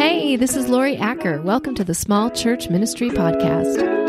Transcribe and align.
Hey, 0.00 0.36
this 0.36 0.56
is 0.56 0.66
Laurie 0.66 0.96
Acker. 0.96 1.42
Welcome 1.42 1.74
to 1.74 1.84
the 1.84 1.92
Small 1.92 2.30
Church 2.30 2.70
Ministry 2.70 3.10
Podcast. 3.10 3.99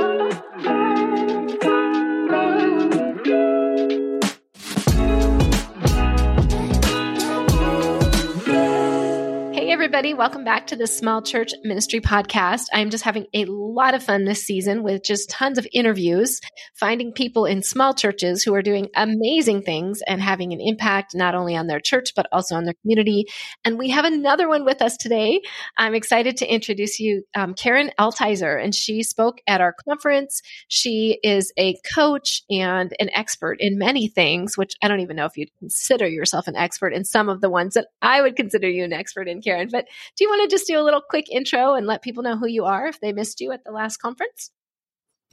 Everybody. 10.02 10.18
Welcome 10.18 10.44
back 10.44 10.66
to 10.66 10.76
the 10.76 10.88
Small 10.88 11.21
Church 11.21 11.52
Ministry 11.64 12.00
Podcast. 12.00 12.64
I'm 12.73 12.89
just 12.89 13.04
having 13.04 13.28
a 13.36 13.46
lot 13.46 13.94
of 13.94 14.02
fun 14.02 14.26
this 14.26 14.44
season 14.44 14.82
with 14.82 15.04
just 15.04 15.30
tons 15.30 15.59
of 15.59 15.68
interviews, 15.73 16.41
finding 16.73 17.12
people 17.12 17.46
in 17.46 17.62
small 17.62 17.94
churches 17.94 18.41
who 18.41 18.55
are 18.55 18.64
doing 18.64 18.88
amazing 18.95 19.62
things 19.62 20.02
and 20.08 20.20
having 20.20 20.54
an 20.54 20.59
impact 20.59 21.14
not 21.14 21.36
only 21.36 21.55
on 21.55 21.68
their 21.68 21.80
church, 21.80 22.14
but 22.16 22.26
also 22.32 22.55
on 22.55 22.64
their 22.64 22.73
community. 22.82 23.26
And 23.64 23.77
we 23.77 23.90
have 23.90 24.05
another 24.05 24.48
one 24.48 24.66
with 24.66 24.82
us 24.82 24.98
today. 24.98 25.40
I'm 25.77 25.94
excited 25.94 26.38
to 26.38 26.52
introduce 26.52 26.99
you, 26.99 27.22
um, 27.36 27.54
Karen 27.54 27.91
Altizer, 27.99 28.59
and 28.59 28.73
she 28.73 29.04
spoke 29.04 29.38
at 29.45 29.62
our 29.62 29.76
conference. 29.88 30.41
She 30.68 31.20
is 31.22 31.54
a 31.58 31.76
coach 31.94 32.41
and 32.49 32.91
an 32.99 33.12
expert 33.13 33.58
in 33.59 33.77
many 33.77 34.08
things, 34.08 34.58
which 34.58 34.73
I 34.81 34.88
don't 34.88 35.02
even 35.02 35.18
know 35.18 35.26
if 35.26 35.38
you'd 35.38 35.55
consider 35.59 36.08
yourself 36.08 36.48
an 36.48 36.55
expert 36.55 36.91
in 36.91 37.05
some 37.05 37.30
of 37.30 37.40
the 37.40 37.52
ones 37.52 37.76
that 37.76 37.86
I 38.02 38.23
would 38.23 38.36
consider 38.36 38.68
you 38.68 38.84
an 38.84 38.94
expert 38.94 39.27
in, 39.27 39.44
Karen. 39.44 39.70
But 39.72 39.81
but 39.81 39.91
do 40.18 40.23
you 40.23 40.30
want 40.30 40.50
to 40.50 40.54
just 40.54 40.68
do 40.68 40.80
a 40.80 40.84
little 40.84 41.02
quick 41.02 41.30
intro 41.30 41.73
and 41.73 41.88
let 41.88 42.02
people 42.02 42.23
know 42.23 42.38
who 42.38 42.48
you 42.48 42.66
are 42.66 42.88
if 42.88 43.00
they 43.00 43.13
missed 43.13 43.41
you 43.41 43.52
at 43.52 43.63
the 43.63 43.72
last 43.72 43.98
conference? 43.98 44.52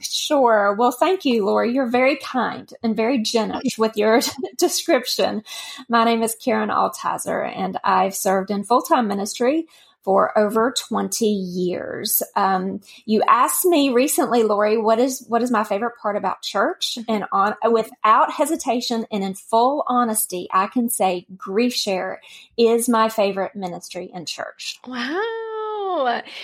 Sure. 0.01 0.75
Well, 0.79 0.91
thank 0.91 1.25
you, 1.25 1.45
Laurie. 1.45 1.73
You're 1.73 1.89
very 1.89 2.15
kind 2.15 2.71
and 2.81 2.95
very 2.95 3.19
generous 3.23 3.77
with 3.77 3.97
your 3.97 4.21
description. 4.57 5.43
My 5.89 6.05
name 6.05 6.23
is 6.23 6.35
Karen 6.35 6.69
Altizer, 6.69 7.45
and 7.53 7.77
I've 7.83 8.15
served 8.15 8.49
in 8.49 8.63
full 8.63 8.81
time 8.81 9.07
ministry 9.07 9.65
for 10.03 10.37
over 10.37 10.73
20 10.77 11.25
years. 11.25 12.23
Um, 12.35 12.81
you 13.05 13.21
asked 13.27 13.65
me 13.65 13.89
recently, 13.89 14.43
Laurie, 14.43 14.77
what 14.77 14.99
is 14.99 15.25
what 15.27 15.43
is 15.43 15.51
my 15.51 15.63
favorite 15.63 15.97
part 16.01 16.15
about 16.15 16.41
church? 16.41 16.97
Mm-hmm. 16.97 17.11
And 17.11 17.25
on 17.31 17.55
without 17.71 18.31
hesitation 18.31 19.05
and 19.11 19.23
in 19.23 19.33
full 19.33 19.83
honesty, 19.87 20.47
I 20.51 20.67
can 20.67 20.89
say 20.89 21.25
Grief 21.35 21.73
Share 21.73 22.21
is 22.57 22.87
my 22.89 23.09
favorite 23.09 23.55
ministry 23.55 24.09
in 24.13 24.25
church. 24.25 24.79
Wow. 24.87 25.48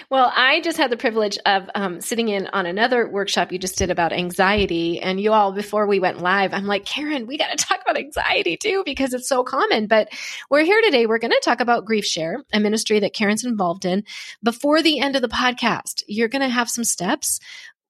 Well, 0.09 0.31
I 0.35 0.61
just 0.63 0.77
had 0.77 0.91
the 0.91 0.97
privilege 0.97 1.38
of 1.45 1.69
um, 1.75 2.01
sitting 2.01 2.29
in 2.29 2.47
on 2.47 2.65
another 2.65 3.07
workshop 3.09 3.52
you 3.52 3.59
just 3.59 3.77
did 3.77 3.89
about 3.89 4.13
anxiety. 4.13 4.99
And 4.99 5.19
you 5.19 5.33
all, 5.33 5.52
before 5.52 5.87
we 5.87 5.99
went 5.99 6.21
live, 6.21 6.53
I'm 6.53 6.65
like, 6.65 6.85
Karen, 6.85 7.27
we 7.27 7.37
got 7.37 7.57
to 7.57 7.57
talk 7.65 7.81
about 7.81 7.97
anxiety 7.97 8.57
too, 8.57 8.83
because 8.85 9.13
it's 9.13 9.29
so 9.29 9.43
common. 9.43 9.87
But 9.87 10.09
we're 10.49 10.63
here 10.63 10.81
today. 10.81 11.05
We're 11.05 11.19
going 11.19 11.31
to 11.31 11.41
talk 11.43 11.59
about 11.59 11.85
Grief 11.85 12.05
Share, 12.05 12.43
a 12.53 12.59
ministry 12.59 12.99
that 12.99 13.13
Karen's 13.13 13.45
involved 13.45 13.85
in. 13.85 14.03
Before 14.43 14.81
the 14.81 14.99
end 14.99 15.15
of 15.15 15.21
the 15.21 15.27
podcast, 15.27 16.03
you're 16.07 16.30
going 16.30 16.41
to 16.41 16.49
have 16.49 16.69
some 16.69 16.83
steps 16.83 17.39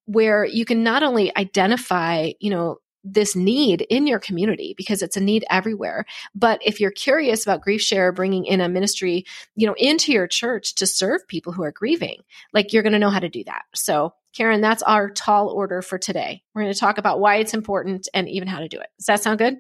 where 0.05 0.45
you 0.45 0.65
can 0.65 0.83
not 0.83 1.03
only 1.03 1.35
identify, 1.35 2.31
you 2.39 2.51
know, 2.51 2.77
this 3.05 3.35
need 3.35 3.81
in 3.81 4.07
your 4.07 4.19
community 4.19 4.73
because 4.75 5.01
it's 5.01 5.15
a 5.15 5.21
need 5.21 5.45
everywhere. 5.49 6.05
But 6.33 6.59
if 6.65 6.81
you're 6.81 6.91
curious 6.91 7.43
about 7.43 7.61
Grief 7.61 7.81
Share 7.81 8.11
bringing 8.11 8.45
in 8.45 8.59
a 8.59 8.67
ministry, 8.67 9.25
you 9.55 9.67
know, 9.67 9.75
into 9.77 10.11
your 10.11 10.27
church 10.27 10.75
to 10.75 10.87
serve 10.87 11.27
people 11.27 11.53
who 11.53 11.63
are 11.63 11.71
grieving, 11.71 12.21
like 12.51 12.73
you're 12.73 12.83
going 12.83 12.93
to 12.93 12.99
know 12.99 13.11
how 13.11 13.19
to 13.19 13.29
do 13.29 13.43
that. 13.45 13.63
So, 13.75 14.13
Karen, 14.35 14.59
that's 14.59 14.83
our 14.83 15.09
tall 15.09 15.49
order 15.49 15.81
for 15.81 15.97
today. 15.97 16.43
We're 16.53 16.63
going 16.63 16.73
to 16.73 16.79
talk 16.79 16.97
about 16.97 17.19
why 17.19 17.37
it's 17.37 17.53
important 17.53 18.09
and 18.13 18.27
even 18.27 18.47
how 18.47 18.59
to 18.59 18.67
do 18.67 18.79
it. 18.79 18.87
Does 18.97 19.05
that 19.05 19.23
sound 19.23 19.37
good? 19.37 19.57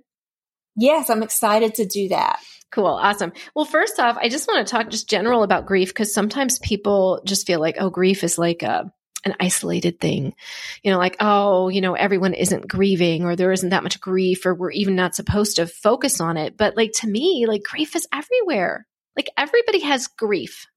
Yes, 0.75 1.09
I'm 1.09 1.23
excited 1.23 1.75
to 1.75 1.85
do 1.85 2.09
that. 2.09 2.39
Cool. 2.71 2.87
Awesome. 2.87 3.31
Well, 3.55 3.63
first 3.63 3.99
off, 3.99 4.17
I 4.19 4.27
just 4.27 4.47
want 4.49 4.67
to 4.67 4.69
talk 4.69 4.89
just 4.89 5.09
general 5.09 5.43
about 5.43 5.65
grief 5.65 5.89
because 5.89 6.13
sometimes 6.13 6.59
people 6.59 7.21
just 7.23 7.47
feel 7.47 7.61
like, 7.61 7.77
oh, 7.79 7.89
grief 7.89 8.23
is 8.23 8.37
like 8.37 8.63
a, 8.63 8.91
an 9.25 9.35
isolated 9.39 9.99
thing. 9.99 10.35
You 10.83 10.91
know, 10.91 10.97
like, 10.97 11.17
oh, 11.19 11.69
you 11.69 11.81
know, 11.81 11.95
everyone 11.95 12.33
isn't 12.33 12.67
grieving 12.67 13.25
or 13.25 13.35
there 13.35 13.51
isn't 13.51 13.69
that 13.69 13.83
much 13.83 13.99
grief 13.99 14.45
or 14.45 14.53
we're 14.53 14.71
even 14.71 14.95
not 14.95 15.15
supposed 15.15 15.55
to 15.57 15.67
focus 15.67 16.21
on 16.21 16.37
it. 16.37 16.55
But 16.55 16.77
like 16.77 16.91
to 16.93 17.07
me, 17.07 17.45
like 17.47 17.63
grief 17.63 17.95
is 17.95 18.07
everywhere. 18.13 18.87
Like 19.15 19.29
everybody 19.37 19.79
has 19.79 20.07
grief. 20.07 20.67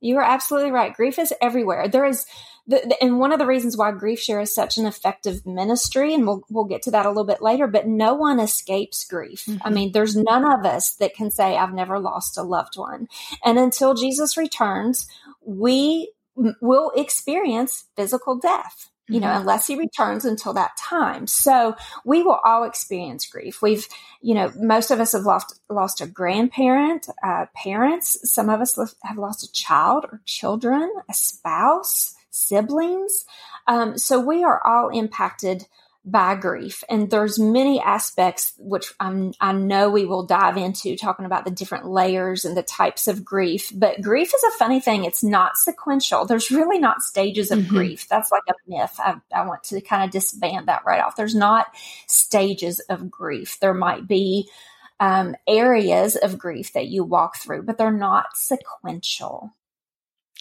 You 0.00 0.18
are 0.18 0.22
absolutely 0.22 0.70
right. 0.70 0.94
Grief 0.94 1.18
is 1.18 1.32
everywhere. 1.40 1.88
There 1.88 2.04
is, 2.04 2.26
the, 2.66 2.82
the, 2.86 3.02
and 3.02 3.18
one 3.18 3.32
of 3.32 3.38
the 3.38 3.46
reasons 3.46 3.76
why 3.76 3.92
Grief 3.92 4.20
Share 4.20 4.40
is 4.40 4.54
such 4.54 4.76
an 4.76 4.86
effective 4.86 5.46
ministry, 5.46 6.12
and 6.12 6.26
we'll 6.26 6.42
we'll 6.50 6.64
get 6.64 6.82
to 6.82 6.90
that 6.90 7.06
a 7.06 7.08
little 7.08 7.24
bit 7.24 7.40
later. 7.40 7.66
But 7.66 7.86
no 7.86 8.12
one 8.12 8.38
escapes 8.38 9.04
grief. 9.04 9.46
Mm-hmm. 9.46 9.66
I 9.66 9.70
mean, 9.70 9.92
there's 9.92 10.14
none 10.14 10.44
of 10.44 10.66
us 10.66 10.94
that 10.96 11.14
can 11.14 11.30
say 11.30 11.56
I've 11.56 11.72
never 11.72 11.98
lost 11.98 12.36
a 12.36 12.42
loved 12.42 12.76
one, 12.76 13.08
and 13.44 13.58
until 13.58 13.94
Jesus 13.94 14.36
returns, 14.36 15.06
we 15.44 16.12
will 16.60 16.92
experience 16.94 17.86
physical 17.96 18.36
death 18.36 18.90
you 19.08 19.20
know, 19.20 19.28
mm-hmm. 19.28 19.40
unless 19.40 19.66
he 19.66 19.76
returns 19.76 20.24
until 20.24 20.52
that 20.54 20.76
time. 20.76 21.26
So 21.26 21.76
we 22.04 22.22
will 22.22 22.40
all 22.44 22.64
experience 22.64 23.26
grief. 23.26 23.62
We've, 23.62 23.86
you 24.20 24.34
know, 24.34 24.52
most 24.56 24.90
of 24.90 25.00
us 25.00 25.12
have 25.12 25.22
lost 25.22 25.60
lost 25.68 26.00
a 26.00 26.06
grandparent, 26.06 27.06
uh, 27.22 27.46
parents. 27.54 28.18
Some 28.30 28.48
of 28.48 28.60
us 28.60 28.78
have 29.02 29.18
lost 29.18 29.44
a 29.44 29.52
child 29.52 30.06
or 30.10 30.20
children, 30.24 30.92
a 31.08 31.14
spouse, 31.14 32.14
siblings. 32.30 33.24
Um, 33.68 33.96
so 33.96 34.20
we 34.20 34.42
are 34.42 34.64
all 34.66 34.88
impacted 34.88 35.66
by 36.06 36.36
grief. 36.36 36.84
And 36.88 37.10
there's 37.10 37.36
many 37.36 37.80
aspects 37.80 38.52
which 38.58 38.92
I'm, 39.00 39.34
i 39.40 39.52
know 39.52 39.90
we 39.90 40.06
will 40.06 40.24
dive 40.24 40.56
into 40.56 40.96
talking 40.96 41.26
about 41.26 41.44
the 41.44 41.50
different 41.50 41.86
layers 41.86 42.44
and 42.44 42.56
the 42.56 42.62
types 42.62 43.08
of 43.08 43.24
grief 43.24 43.72
but 43.74 44.00
grief 44.00 44.28
is 44.28 44.44
a 44.44 44.58
funny 44.58 44.78
thing. 44.80 45.04
It's 45.04 45.24
not 45.24 45.56
sequential. 45.56 46.24
There's 46.24 46.50
really 46.50 46.78
not 46.78 47.02
stages 47.02 47.50
of 47.50 47.58
mm-hmm. 47.58 47.74
grief. 47.74 48.08
That's 48.08 48.30
like 48.30 48.44
a 48.48 48.54
myth. 48.68 48.94
I, 48.98 49.16
I 49.34 49.46
want 49.46 49.64
to 49.64 49.80
kind 49.80 50.04
of 50.04 50.10
disband 50.10 50.68
that 50.68 50.84
right 50.86 51.02
off. 51.02 51.16
There's 51.16 51.34
not 51.34 51.66
stages 52.06 52.78
of 52.88 53.10
grief. 53.10 53.58
There 53.60 53.74
might 53.74 54.06
be 54.06 54.48
um, 55.00 55.34
areas 55.46 56.14
of 56.16 56.38
grief 56.38 56.72
that 56.72 56.86
you 56.86 57.04
walk 57.04 57.36
through 57.36 57.64
but 57.64 57.76
they're 57.76 57.90
not 57.90 58.34
sequential 58.34 59.52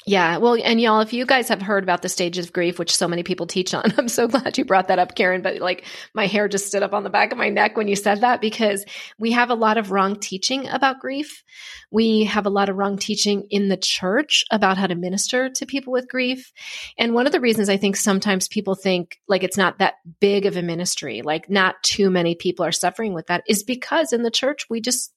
yeah. 0.08 0.38
Well, 0.38 0.56
and 0.64 0.80
y'all, 0.80 1.02
if 1.02 1.14
you 1.14 1.26
guys 1.26 1.50
have 1.50 1.64
heard 1.64 1.84
about 1.84 2.04
the 2.04 2.10
stages 2.10 2.46
of 2.46 2.54
grief, 2.54 2.78
which 2.78 2.96
so 2.96 3.08
many 3.08 3.24
people 3.24 3.48
teach 3.48 3.74
on, 3.74 3.92
I'm 3.98 4.08
so 4.08 4.28
glad 4.28 4.56
you 4.56 4.64
brought 4.64 4.90
that 4.90 5.00
up, 5.00 5.16
Karen. 5.16 5.42
But 5.42 5.60
like 5.60 5.86
my 6.14 6.28
hair 6.28 6.48
just 6.48 6.68
stood 6.68 6.84
up 6.84 6.94
on 6.94 7.04
the 7.04 7.10
back 7.10 7.32
of 7.32 7.40
my 7.40 7.50
neck 7.50 7.76
when 7.76 7.88
you 7.88 7.96
said 7.96 8.22
that 8.22 8.40
because 8.40 8.86
we 9.18 9.32
have 9.32 9.50
a 9.50 9.56
lot 9.56 9.80
of 9.80 9.90
wrong 9.90 10.20
teaching 10.20 10.68
about 10.68 11.00
grief. 11.00 11.44
We 11.90 12.26
have 12.26 12.46
a 12.46 12.52
lot 12.52 12.70
of 12.70 12.78
wrong 12.78 12.98
teaching 12.98 13.48
in 13.50 13.68
the 13.68 13.78
church 13.78 14.44
about 14.52 14.78
how 14.78 14.86
to 14.86 14.94
minister 14.94 15.50
to 15.50 15.66
people 15.66 15.92
with 15.92 16.08
grief. 16.08 16.54
And 17.00 17.16
one 17.16 17.26
of 17.26 17.32
the 17.32 17.42
reasons 17.42 17.68
I 17.68 17.78
think 17.78 17.96
sometimes 17.96 18.48
people 18.48 18.76
think 18.76 19.18
like 19.28 19.44
it's 19.44 19.58
not 19.58 19.80
that 19.80 19.96
big 20.20 20.46
of 20.46 20.56
a 20.56 20.62
ministry, 20.62 21.24
like 21.24 21.50
not 21.50 21.82
too 21.82 22.12
many 22.12 22.36
people 22.36 22.64
are 22.64 22.72
suffering 22.72 23.14
with 23.14 23.26
that 23.28 23.44
is 23.48 23.64
because 23.64 24.14
in 24.14 24.22
the 24.22 24.30
church, 24.30 24.68
we 24.70 24.82
just 24.82 25.12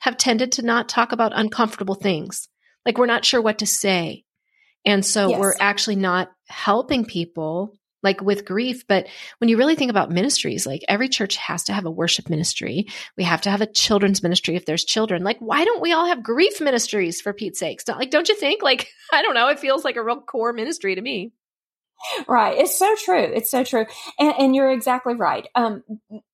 have 0.00 0.16
tended 0.16 0.50
to 0.52 0.62
not 0.62 0.88
talk 0.88 1.12
about 1.12 1.32
uncomfortable 1.34 1.94
things. 1.94 2.48
Like 2.84 2.98
we're 2.98 3.06
not 3.06 3.24
sure 3.24 3.40
what 3.40 3.58
to 3.58 3.66
say 3.66 4.24
and 4.84 5.04
so 5.04 5.30
yes. 5.30 5.40
we're 5.40 5.54
actually 5.58 5.96
not 5.96 6.30
helping 6.48 7.04
people 7.04 7.74
like 8.02 8.20
with 8.20 8.44
grief. 8.44 8.86
But 8.86 9.06
when 9.38 9.48
you 9.48 9.56
really 9.56 9.76
think 9.76 9.90
about 9.90 10.10
ministries, 10.10 10.66
like 10.66 10.82
every 10.88 11.08
church 11.08 11.36
has 11.36 11.64
to 11.64 11.72
have 11.72 11.86
a 11.86 11.90
worship 11.90 12.28
ministry. 12.28 12.86
We 13.16 13.24
have 13.24 13.40
to 13.42 13.50
have 13.50 13.62
a 13.62 13.66
children's 13.66 14.22
ministry 14.22 14.56
if 14.56 14.66
there's 14.66 14.84
children. 14.84 15.24
Like, 15.24 15.38
why 15.38 15.64
don't 15.64 15.80
we 15.80 15.92
all 15.92 16.06
have 16.06 16.22
grief 16.22 16.60
ministries 16.60 17.22
for 17.22 17.32
Pete's 17.32 17.58
sakes? 17.58 17.88
Like, 17.88 18.10
don't 18.10 18.28
you 18.28 18.36
think? 18.36 18.62
Like, 18.62 18.88
I 19.12 19.22
don't 19.22 19.34
know. 19.34 19.48
It 19.48 19.58
feels 19.58 19.84
like 19.84 19.96
a 19.96 20.04
real 20.04 20.20
core 20.20 20.52
ministry 20.52 20.94
to 20.94 21.00
me. 21.00 21.32
Right. 22.28 22.58
It's 22.58 22.78
so 22.78 22.94
true. 23.02 23.22
It's 23.22 23.50
so 23.50 23.64
true. 23.64 23.86
And, 24.18 24.34
and 24.38 24.54
you're 24.54 24.70
exactly 24.70 25.14
right. 25.14 25.48
Um, 25.54 25.82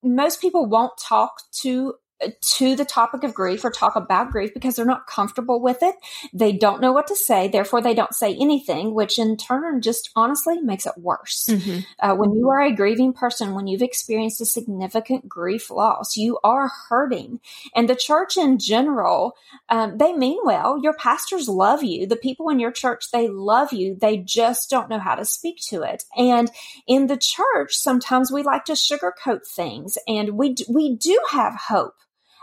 most 0.02 0.40
people 0.40 0.66
won't 0.66 0.92
talk 0.98 1.34
to 1.62 1.94
to 2.40 2.76
the 2.76 2.84
topic 2.84 3.24
of 3.24 3.34
grief 3.34 3.64
or 3.64 3.70
talk 3.70 3.96
about 3.96 4.30
grief 4.30 4.52
because 4.52 4.76
they're 4.76 4.84
not 4.84 5.06
comfortable 5.06 5.60
with 5.60 5.78
it. 5.82 5.94
They 6.32 6.52
don't 6.52 6.80
know 6.80 6.92
what 6.92 7.06
to 7.08 7.16
say. 7.16 7.48
Therefore, 7.48 7.80
they 7.80 7.94
don't 7.94 8.14
say 8.14 8.34
anything, 8.34 8.94
which 8.94 9.18
in 9.18 9.36
turn 9.36 9.80
just 9.80 10.10
honestly 10.14 10.60
makes 10.60 10.86
it 10.86 10.98
worse. 10.98 11.46
Mm-hmm. 11.48 11.80
Uh, 11.98 12.14
when 12.14 12.32
you 12.34 12.48
are 12.50 12.60
a 12.60 12.74
grieving 12.74 13.12
person, 13.12 13.54
when 13.54 13.66
you've 13.66 13.82
experienced 13.82 14.40
a 14.40 14.46
significant 14.46 15.28
grief 15.28 15.70
loss, 15.70 16.16
you 16.16 16.38
are 16.44 16.70
hurting. 16.88 17.40
And 17.74 17.88
the 17.88 17.96
church 17.96 18.36
in 18.36 18.58
general, 18.58 19.34
um, 19.68 19.96
they 19.98 20.12
mean 20.12 20.38
well. 20.44 20.78
Your 20.82 20.94
pastors 20.94 21.48
love 21.48 21.82
you. 21.82 22.06
The 22.06 22.16
people 22.16 22.48
in 22.50 22.60
your 22.60 22.72
church, 22.72 23.10
they 23.12 23.28
love 23.28 23.72
you. 23.72 23.96
They 23.98 24.18
just 24.18 24.68
don't 24.68 24.90
know 24.90 24.98
how 24.98 25.14
to 25.14 25.24
speak 25.24 25.58
to 25.68 25.82
it. 25.82 26.04
And 26.16 26.50
in 26.86 27.06
the 27.06 27.16
church, 27.16 27.74
sometimes 27.74 28.30
we 28.30 28.42
like 28.42 28.66
to 28.66 28.72
sugarcoat 28.72 29.46
things 29.46 29.96
and 30.06 30.30
we, 30.30 30.54
we 30.68 30.96
do 30.96 31.18
have 31.30 31.54
hope 31.54 31.94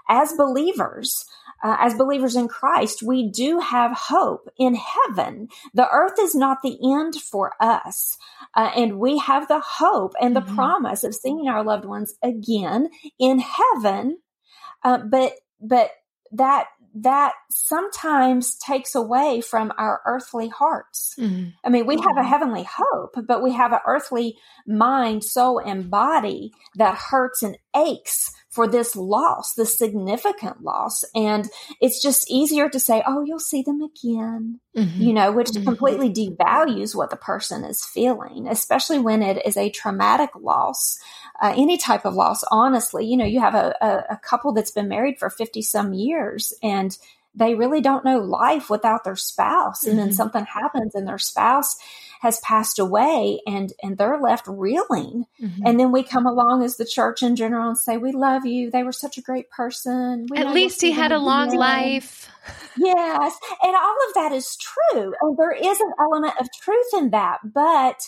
as 0.10 0.34
believers, 0.34 1.26
uh, 1.64 1.78
as 1.80 1.96
believers 1.96 2.36
in 2.36 2.48
Christ, 2.48 3.02
we 3.02 3.30
do 3.30 3.60
have 3.60 3.92
hope 3.92 4.50
in 4.58 4.76
heaven. 4.76 5.50
The 5.74 5.90
earth 5.90 6.20
is 6.20 6.36
not 6.36 6.62
the 6.62 6.78
end 6.96 7.16
for 7.16 7.54
us. 7.60 8.18
Uh, 8.54 8.72
and 8.76 9.00
we 9.00 9.18
have 9.18 9.48
the 9.48 9.60
hope 9.60 10.14
and 10.22 10.36
the 10.36 10.42
mm-hmm. 10.42 10.56
promise 10.56 11.04
of 11.04 11.16
seeing 11.16 11.48
our 11.48 11.64
loved 11.64 11.86
ones 11.86 12.14
again 12.24 12.90
in 13.20 13.40
heaven. 13.40 14.20
Uh, 14.84 15.00
but, 15.00 15.34
but 15.60 15.92
that 16.32 16.68
that 17.04 17.34
sometimes 17.50 18.58
takes 18.58 18.96
away 18.96 19.42
from 19.42 19.72
our 19.78 20.02
earthly 20.06 20.48
hearts. 20.48 21.16
Mm-hmm. 21.20 21.50
I 21.64 21.70
mean, 21.70 21.86
we 21.86 21.96
have 21.96 22.18
a 22.18 22.22
mm-hmm. 22.22 22.30
heavenly 22.30 22.68
hope, 22.68 23.16
but 23.28 23.44
we 23.44 23.54
have 23.54 23.72
an 23.72 23.80
earthly 23.86 24.38
mind, 24.66 25.24
soul, 25.24 25.60
and 25.60 25.92
body 25.92 26.52
that 26.76 26.96
hurts 26.96 27.44
and 27.44 27.58
aches 27.76 28.32
for 28.58 28.68
this 28.68 28.96
loss, 28.96 29.54
this 29.54 29.78
significant 29.78 30.64
loss. 30.64 31.04
And 31.14 31.48
it's 31.80 32.02
just 32.02 32.28
easier 32.28 32.68
to 32.70 32.80
say, 32.80 33.04
oh, 33.06 33.22
you'll 33.22 33.38
see 33.38 33.62
them 33.62 33.84
again, 33.84 34.60
mm-hmm. 34.76 35.00
you 35.00 35.14
know, 35.14 35.32
which 35.32 35.50
mm-hmm. 35.50 35.64
completely 35.64 36.10
devalues 36.12 36.96
what 36.96 37.12
the 37.12 37.18
person 37.18 37.64
is 37.64 37.86
feeling, 37.86 38.48
especially 38.48 38.98
when 38.98 39.22
it 39.22 39.46
is 39.46 39.58
a 39.58 39.70
traumatic 39.70 40.32
loss. 40.36 40.98
Uh, 41.40 41.54
any 41.56 41.78
type 41.78 42.04
of 42.04 42.16
loss, 42.16 42.44
honestly, 42.50 43.06
you 43.06 43.16
know, 43.16 43.26
you 43.26 43.40
have 43.40 43.54
a, 43.54 43.76
a, 43.80 44.16
a 44.16 44.18
couple 44.18 44.54
that's 44.54 44.72
been 44.72 44.88
married 44.88 45.20
for 45.20 45.30
50 45.30 45.62
some 45.62 45.94
years 45.94 46.52
and 46.64 46.98
they 47.38 47.56
really 47.56 47.82
don't 47.82 48.04
know 48.04 48.18
life 48.18 48.70
without 48.70 49.04
their 49.04 49.16
spouse. 49.16 49.84
And 49.84 49.94
mm-hmm. 49.94 50.08
then 50.08 50.14
something 50.14 50.46
happens 50.46 50.96
and 50.96 51.08
their 51.08 51.20
spouse 51.20 51.78
has 52.22 52.40
passed 52.40 52.80
away 52.80 53.42
and, 53.46 53.72
and 53.84 53.98
they're 53.98 54.20
left 54.20 54.48
reeling. 54.48 55.26
Mm-hmm. 55.40 55.62
And 55.66 55.80
then 55.80 55.92
we 55.92 56.02
come 56.02 56.26
along 56.26 56.64
as 56.64 56.78
the 56.78 56.86
church 56.86 57.22
in 57.22 57.36
general 57.36 57.68
and 57.70 57.78
say, 57.78 57.98
we 57.98 58.12
love 58.12 58.46
you. 58.46 58.72
They 58.72 58.82
were 58.82 58.92
such 58.92 59.20
a 59.20 59.22
great 59.22 59.52
person. 59.52 60.26
We 60.30 60.38
At 60.40 60.54
least 60.54 60.82
he 60.82 60.92
had 60.92 61.12
a 61.12 61.20
long 61.20 61.56
life. 61.56 62.28
yes. 62.78 63.38
And 63.62 63.76
all 63.76 63.98
of 64.08 64.14
that 64.16 64.32
is 64.32 64.58
true. 64.58 65.14
And 65.22 65.38
there 65.38 65.52
is 65.52 65.80
an 65.80 65.92
element 66.00 66.34
of 66.40 66.48
truth 66.60 66.90
in 66.96 67.12
that, 67.12 67.40
but 67.44 68.08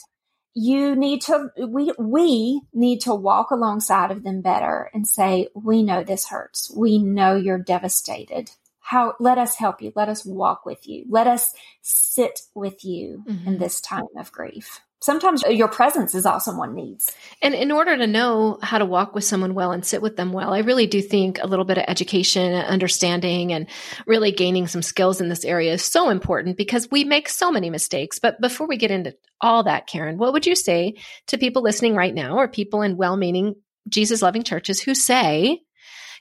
you 0.55 0.95
need 0.95 1.21
to 1.21 1.49
we 1.67 1.93
we 1.99 2.59
need 2.73 2.99
to 3.01 3.13
walk 3.13 3.51
alongside 3.51 4.09
of 4.11 4.23
them 4.23 4.41
better 4.41 4.89
and 4.93 5.07
say 5.07 5.47
we 5.53 5.83
know 5.83 6.03
this 6.03 6.27
hurts 6.27 6.71
we 6.75 6.97
know 6.97 7.35
you're 7.35 7.59
devastated 7.59 8.49
how 8.89 9.13
let 9.19 9.37
us 9.37 9.55
help 9.55 9.83
you. 9.83 9.93
Let 9.95 10.09
us 10.09 10.25
walk 10.25 10.65
with 10.65 10.87
you. 10.87 11.05
Let 11.07 11.27
us 11.27 11.53
sit 11.83 12.39
with 12.55 12.83
you 12.83 13.23
mm-hmm. 13.29 13.47
in 13.47 13.59
this 13.59 13.81
time 13.81 14.07
of 14.17 14.31
grief. 14.31 14.81
Sometimes 14.99 15.43
your 15.43 15.67
presence 15.67 16.15
is 16.15 16.25
all 16.25 16.39
someone 16.39 16.73
needs. 16.73 17.15
And 17.43 17.53
in 17.53 17.71
order 17.71 17.95
to 17.95 18.07
know 18.07 18.57
how 18.63 18.79
to 18.79 18.85
walk 18.85 19.13
with 19.13 19.23
someone 19.23 19.53
well 19.53 19.71
and 19.71 19.85
sit 19.85 20.01
with 20.01 20.17
them 20.17 20.33
well 20.33 20.55
i 20.55 20.59
really 20.59 20.87
do 20.87 21.03
think 21.03 21.37
a 21.39 21.45
little 21.45 21.65
bit 21.65 21.77
of 21.77 21.85
education 21.87 22.51
and 22.51 22.65
understanding 22.65 23.53
and 23.53 23.67
really 24.07 24.31
gaining 24.31 24.65
some 24.65 24.81
skills 24.81 25.21
in 25.21 25.29
this 25.29 25.45
area 25.45 25.73
is 25.73 25.83
so 25.83 26.09
important 26.09 26.57
because 26.57 26.89
we 26.89 27.03
make 27.03 27.29
so 27.29 27.51
many 27.51 27.69
mistakes. 27.69 28.17
But 28.17 28.41
before 28.41 28.65
we 28.65 28.77
get 28.77 28.89
into 28.89 29.15
all 29.39 29.63
that 29.63 29.85
karen 29.85 30.17
what 30.17 30.33
would 30.33 30.47
you 30.47 30.55
say 30.55 30.95
to 31.27 31.37
people 31.37 31.61
listening 31.61 31.95
right 31.95 32.15
now 32.15 32.37
or 32.37 32.47
people 32.47 32.81
in 32.81 32.97
well-meaning 32.97 33.53
jesus 33.87 34.23
loving 34.23 34.43
churches 34.43 34.81
who 34.81 34.95
say 34.95 35.61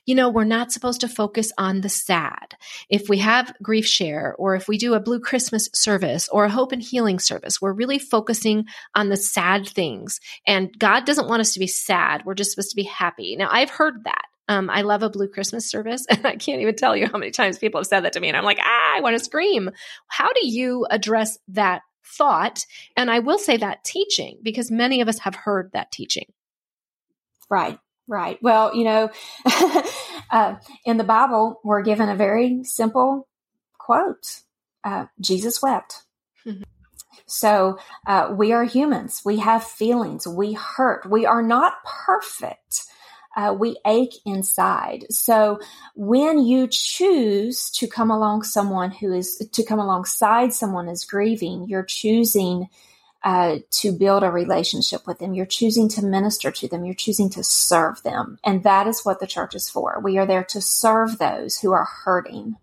you 0.05 0.15
know, 0.15 0.29
we're 0.29 0.43
not 0.43 0.71
supposed 0.71 1.01
to 1.01 1.07
focus 1.07 1.51
on 1.57 1.81
the 1.81 1.89
sad. 1.89 2.55
If 2.89 3.09
we 3.09 3.19
have 3.19 3.53
grief 3.61 3.85
share 3.85 4.35
or 4.37 4.55
if 4.55 4.67
we 4.67 4.77
do 4.77 4.93
a 4.93 4.99
blue 4.99 5.19
Christmas 5.19 5.69
service 5.73 6.27
or 6.29 6.45
a 6.45 6.49
hope 6.49 6.71
and 6.71 6.81
healing 6.81 7.19
service, 7.19 7.61
we're 7.61 7.73
really 7.73 7.99
focusing 7.99 8.65
on 8.95 9.09
the 9.09 9.17
sad 9.17 9.67
things. 9.67 10.19
And 10.47 10.69
God 10.77 11.05
doesn't 11.05 11.27
want 11.27 11.41
us 11.41 11.53
to 11.53 11.59
be 11.59 11.67
sad. 11.67 12.25
We're 12.25 12.35
just 12.35 12.51
supposed 12.51 12.71
to 12.71 12.75
be 12.75 12.83
happy. 12.83 13.35
Now, 13.35 13.49
I've 13.51 13.69
heard 13.69 14.03
that. 14.05 14.25
Um, 14.47 14.67
I 14.67 14.81
love 14.81 15.03
a 15.03 15.11
blue 15.11 15.27
Christmas 15.27 15.69
service, 15.69 16.05
and 16.09 16.25
I 16.25 16.35
can't 16.35 16.61
even 16.61 16.75
tell 16.75 16.95
you 16.97 17.07
how 17.07 17.19
many 17.19 17.31
times 17.31 17.59
people 17.59 17.79
have 17.79 17.87
said 17.87 18.01
that 18.01 18.13
to 18.13 18.19
me. 18.19 18.29
And 18.29 18.35
I'm 18.35 18.43
like, 18.43 18.59
ah, 18.59 18.97
I 18.97 19.01
want 19.01 19.17
to 19.17 19.23
scream. 19.23 19.69
How 20.07 20.33
do 20.33 20.47
you 20.47 20.87
address 20.89 21.37
that 21.49 21.83
thought? 22.03 22.65
And 22.97 23.11
I 23.11 23.19
will 23.19 23.37
say 23.37 23.57
that 23.57 23.83
teaching, 23.83 24.39
because 24.41 24.71
many 24.71 25.01
of 25.01 25.07
us 25.07 25.19
have 25.19 25.35
heard 25.35 25.69
that 25.73 25.91
teaching. 25.91 26.25
Right. 27.49 27.79
Right. 28.09 28.39
Well, 28.41 28.75
you 28.75 28.85
know, 28.85 29.11
uh, 30.31 30.55
in 30.83 30.97
the 30.97 31.03
Bible, 31.03 31.61
we're 31.63 31.83
given 31.83 32.09
a 32.09 32.15
very 32.15 32.63
simple 32.63 33.27
quote 33.77 34.41
uh, 34.83 35.05
Jesus 35.21 35.61
wept. 35.61 36.05
Mm-hmm. 36.43 36.63
So 37.27 37.77
uh, 38.07 38.33
we 38.35 38.51
are 38.51 38.63
humans. 38.63 39.21
We 39.23 39.37
have 39.37 39.63
feelings. 39.63 40.27
We 40.27 40.53
hurt. 40.53 41.07
We 41.07 41.27
are 41.27 41.43
not 41.43 41.73
perfect. 41.85 42.85
Uh, 43.37 43.55
we 43.57 43.77
ache 43.85 44.15
inside. 44.25 45.05
So 45.11 45.59
when 45.95 46.43
you 46.43 46.67
choose 46.67 47.69
to 47.75 47.87
come 47.87 48.09
along 48.09 48.41
someone 48.41 48.89
who 48.89 49.13
is 49.13 49.37
to 49.37 49.63
come 49.63 49.77
alongside 49.77 50.51
someone 50.51 50.89
is 50.89 51.05
grieving, 51.05 51.67
you're 51.69 51.83
choosing 51.83 52.69
uh, 53.23 53.57
to 53.71 53.91
build 53.91 54.23
a 54.23 54.31
relationship 54.31 55.05
with 55.05 55.19
them. 55.19 55.33
You're 55.33 55.45
choosing 55.45 55.89
to 55.89 56.05
minister 56.05 56.51
to 56.51 56.67
them. 56.67 56.85
You're 56.85 56.93
choosing 56.93 57.29
to 57.31 57.43
serve 57.43 58.01
them. 58.03 58.39
And 58.43 58.63
that 58.63 58.87
is 58.87 59.01
what 59.03 59.19
the 59.19 59.27
church 59.27 59.55
is 59.55 59.69
for. 59.69 59.99
We 60.03 60.17
are 60.17 60.25
there 60.25 60.43
to 60.45 60.61
serve 60.61 61.17
those 61.17 61.59
who 61.59 61.71
are 61.71 61.87
hurting. 62.05 62.55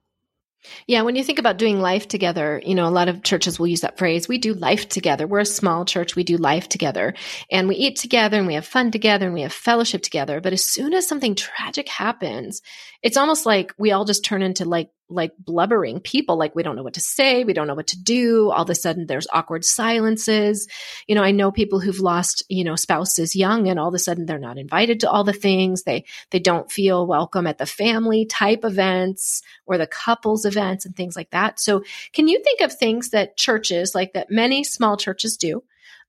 Yeah, 0.87 1.03
when 1.03 1.17
you 1.17 1.25
think 1.25 1.39
about 1.39 1.59
doing 1.59 1.81
life 1.81 2.09
together, 2.09 2.61
you 2.65 2.75
know, 2.75 2.89
a 2.89 2.91
lot 2.91 3.09
of 3.09 3.23
churches 3.23 3.59
will 3.59 3.67
use 3.67 3.83
that 3.83 3.99
phrase. 3.99 4.29
We 4.29 4.39
do 4.39 4.55
life 4.55 4.89
together. 4.89 5.27
We're 5.27 5.41
a 5.41 5.47
small 5.47 5.85
church. 5.85 6.17
We 6.17 6.25
do 6.25 6.37
life 6.37 6.69
together. 6.69 7.15
And 7.51 7.69
we 7.69 7.77
eat 7.77 7.97
together 7.97 8.39
and 8.39 8.47
we 8.47 8.55
have 8.55 8.67
fun 8.67 8.91
together 8.91 9.27
and 9.27 9.35
we 9.35 9.43
have 9.43 9.53
fellowship 9.53 10.03
together. 10.03 10.41
But 10.41 10.53
as 10.53 10.65
soon 10.65 10.93
as 10.95 11.07
something 11.07 11.35
tragic 11.35 11.89
happens, 11.89 12.63
it's 13.03 13.17
almost 13.17 13.47
like 13.47 13.75
we 13.79 13.93
all 13.93 14.05
just 14.05 14.25
turn 14.25 14.43
into 14.43 14.65
like 14.65 14.91
like 15.09 15.33
blubbering 15.39 16.01
people 16.01 16.37
like 16.37 16.55
we 16.57 16.63
don't 16.63 16.75
know 16.75 16.83
what 16.83 16.95
to 16.95 17.01
say. 17.01 17.45
We 17.45 17.53
don't 17.53 17.69
know 17.69 17.75
what 17.75 17.89
to 17.89 18.03
do. 18.03 18.51
All 18.51 18.65
of 18.65 18.71
a 18.71 18.75
sudden 18.75 19.07
there's 19.07 19.29
awkward 19.33 19.65
silences. 19.65 20.67
You 21.07 21.15
know 21.15 21.23
i 21.23 21.31
know 21.31 21.53
people 21.53 21.81
who've 21.81 22.01
lost 22.01 22.43
you 22.49 22.65
know 22.65 22.77
spouses 22.77 23.37
young 23.37 23.69
and 23.69 23.79
all 23.79 23.89
of 23.89 23.95
a 23.95 23.99
sudden 23.99 24.27
they're 24.27 24.39
not 24.39 24.59
invited 24.59 25.01
to 25.01 25.11
all 25.11 25.23
the 25.23 25.33
things. 25.33 25.85
They 25.85 26.05
they 26.31 26.41
don't 26.41 26.71
feel 26.71 27.07
welcome 27.07 27.47
at 27.47 27.59
the 27.59 27.67
family 27.67 28.27
type 28.27 28.65
events 28.65 29.43
or 29.65 29.79
the 29.79 29.87
couples 29.87 30.45
events 30.45 30.85
and 30.85 30.97
things 30.97 31.15
like 31.17 31.31
that. 31.31 31.61
So 31.61 31.85
can 32.13 32.27
you 32.27 32.43
think 32.43 32.61
of 32.61 32.73
things 32.73 33.11
that 33.11 33.37
churches 33.37 33.95
like 33.95 34.15
that 34.15 34.31
many 34.31 34.65
small 34.65 34.97
churches 34.97 35.37
do 35.37 35.63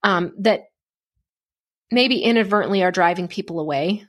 um, 0.03 0.33
that 0.39 0.65
maybe 1.91 2.19
inadvertently 2.19 2.83
are 2.83 2.91
driving 2.91 3.27
people 3.27 3.59
away? 3.59 4.05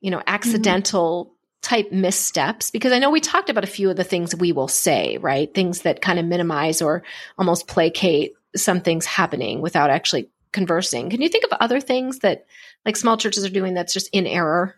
You 0.00 0.10
know 0.10 0.18
mm-hmm. 0.18 0.34
accidental 0.34 1.24
mm-hmm 1.24 1.33
type 1.64 1.90
missteps? 1.90 2.70
Because 2.70 2.92
I 2.92 2.98
know 2.98 3.10
we 3.10 3.20
talked 3.20 3.50
about 3.50 3.64
a 3.64 3.68
few 3.68 3.90
of 3.90 3.96
the 3.96 4.04
things 4.04 4.36
we 4.36 4.52
will 4.52 4.68
say, 4.68 5.16
right? 5.16 5.52
Things 5.52 5.82
that 5.82 6.00
kind 6.00 6.18
of 6.18 6.26
minimize 6.26 6.82
or 6.82 7.02
almost 7.38 7.66
placate 7.66 8.34
some 8.54 8.80
things 8.80 9.06
happening 9.06 9.60
without 9.60 9.90
actually 9.90 10.28
conversing. 10.52 11.10
Can 11.10 11.20
you 11.20 11.28
think 11.28 11.44
of 11.44 11.58
other 11.60 11.80
things 11.80 12.20
that 12.20 12.46
like 12.84 12.96
small 12.96 13.16
churches 13.16 13.44
are 13.44 13.50
doing 13.50 13.74
that's 13.74 13.92
just 13.92 14.08
in 14.12 14.26
error? 14.26 14.76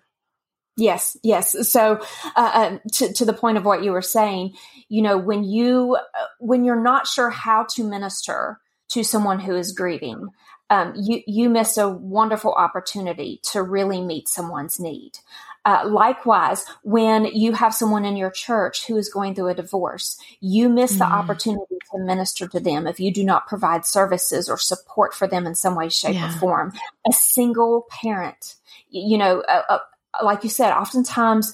Yes, 0.79 1.17
yes. 1.23 1.71
So, 1.71 2.01
uh, 2.37 2.37
uh, 2.37 2.79
to 2.95 3.13
to 3.15 3.25
the 3.25 3.33
point 3.33 3.57
of 3.57 3.65
what 3.65 3.83
you 3.83 3.93
were 3.93 4.03
saying, 4.03 4.55
you 4.89 5.03
know, 5.03 5.17
when 5.17 5.43
you 5.43 5.97
uh, 5.97 6.25
when 6.39 6.65
you're 6.65 6.83
not 6.83 7.07
sure 7.07 7.31
how 7.31 7.67
to 7.75 7.85
minister 7.89 8.61
to 8.91 9.03
someone 9.03 9.41
who 9.41 9.57
is 9.57 9.73
grieving, 9.73 10.29
um, 10.69 10.93
you 10.97 11.23
you 11.27 11.49
miss 11.49 11.79
a 11.79 11.89
wonderful 11.89 12.53
opportunity 12.53 13.41
to 13.53 13.63
really 13.63 14.03
meet 14.03 14.29
someone's 14.29 14.79
need. 14.79 15.13
Uh, 15.67 15.83
likewise, 15.85 16.65
when 16.85 17.25
you 17.25 17.51
have 17.51 17.75
someone 17.75 18.05
in 18.05 18.17
your 18.17 18.31
church 18.31 18.87
who 18.87 18.97
is 18.97 19.09
going 19.09 19.35
through 19.35 19.49
a 19.49 19.55
divorce, 19.55 20.17
you 20.41 20.69
miss 20.69 20.95
mm. 20.95 20.99
the 20.99 21.05
opportunity 21.05 21.75
to 21.91 21.99
minister 21.99 22.47
to 22.47 22.61
them 22.61 22.87
if 22.87 23.01
you 23.01 23.13
do 23.13 23.25
not 23.25 23.49
provide 23.49 23.85
services 23.85 24.49
or 24.49 24.57
support 24.57 25.13
for 25.13 25.27
them 25.27 25.45
in 25.45 25.57
some 25.57 25.75
way, 25.75 25.89
shape, 25.89 26.15
yeah. 26.15 26.33
or 26.33 26.39
form. 26.39 26.73
A 27.09 27.13
single 27.13 27.85
parent, 27.91 28.55
you 28.91 29.19
know, 29.19 29.41
uh, 29.49 29.63
uh, 29.69 29.79
like 30.23 30.45
you 30.45 30.51
said, 30.51 30.71
oftentimes 30.71 31.53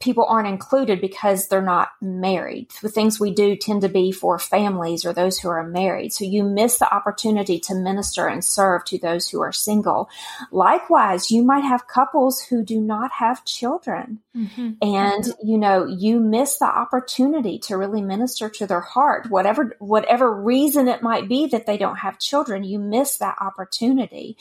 people 0.00 0.24
aren't 0.26 0.48
included 0.48 1.00
because 1.00 1.48
they're 1.48 1.62
not 1.62 1.90
married. 2.00 2.68
The 2.82 2.88
things 2.88 3.20
we 3.20 3.32
do 3.32 3.56
tend 3.56 3.82
to 3.82 3.88
be 3.88 4.12
for 4.12 4.38
families 4.38 5.04
or 5.04 5.12
those 5.12 5.38
who 5.38 5.48
are 5.48 5.66
married. 5.66 6.12
So 6.12 6.24
you 6.24 6.42
miss 6.42 6.78
the 6.78 6.92
opportunity 6.92 7.58
to 7.60 7.74
minister 7.74 8.26
and 8.26 8.44
serve 8.44 8.84
to 8.86 8.98
those 8.98 9.28
who 9.28 9.40
are 9.40 9.52
single. 9.52 10.08
Likewise, 10.50 11.30
you 11.30 11.42
might 11.42 11.64
have 11.64 11.88
couples 11.88 12.40
who 12.40 12.64
do 12.64 12.80
not 12.80 13.12
have 13.12 13.44
children. 13.44 14.20
Mm-hmm. 14.36 14.72
And, 14.82 15.24
you 15.42 15.58
know, 15.58 15.86
you 15.86 16.18
miss 16.18 16.58
the 16.58 16.66
opportunity 16.66 17.58
to 17.60 17.76
really 17.76 18.02
minister 18.02 18.48
to 18.50 18.66
their 18.66 18.80
heart. 18.80 19.30
Whatever, 19.30 19.76
whatever 19.78 20.34
reason 20.34 20.88
it 20.88 21.02
might 21.02 21.28
be 21.28 21.46
that 21.46 21.66
they 21.66 21.78
don't 21.78 21.96
have 21.96 22.18
children, 22.18 22.64
you 22.64 22.78
miss 22.78 23.18
that 23.18 23.36
opportunity. 23.40 24.36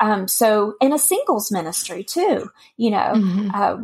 Um, 0.00 0.28
so 0.28 0.74
in 0.80 0.92
a 0.92 0.98
singles 0.98 1.50
ministry 1.50 2.04
too, 2.04 2.50
you 2.76 2.90
know, 2.90 3.12
mm-hmm. 3.14 3.50
uh, 3.54 3.76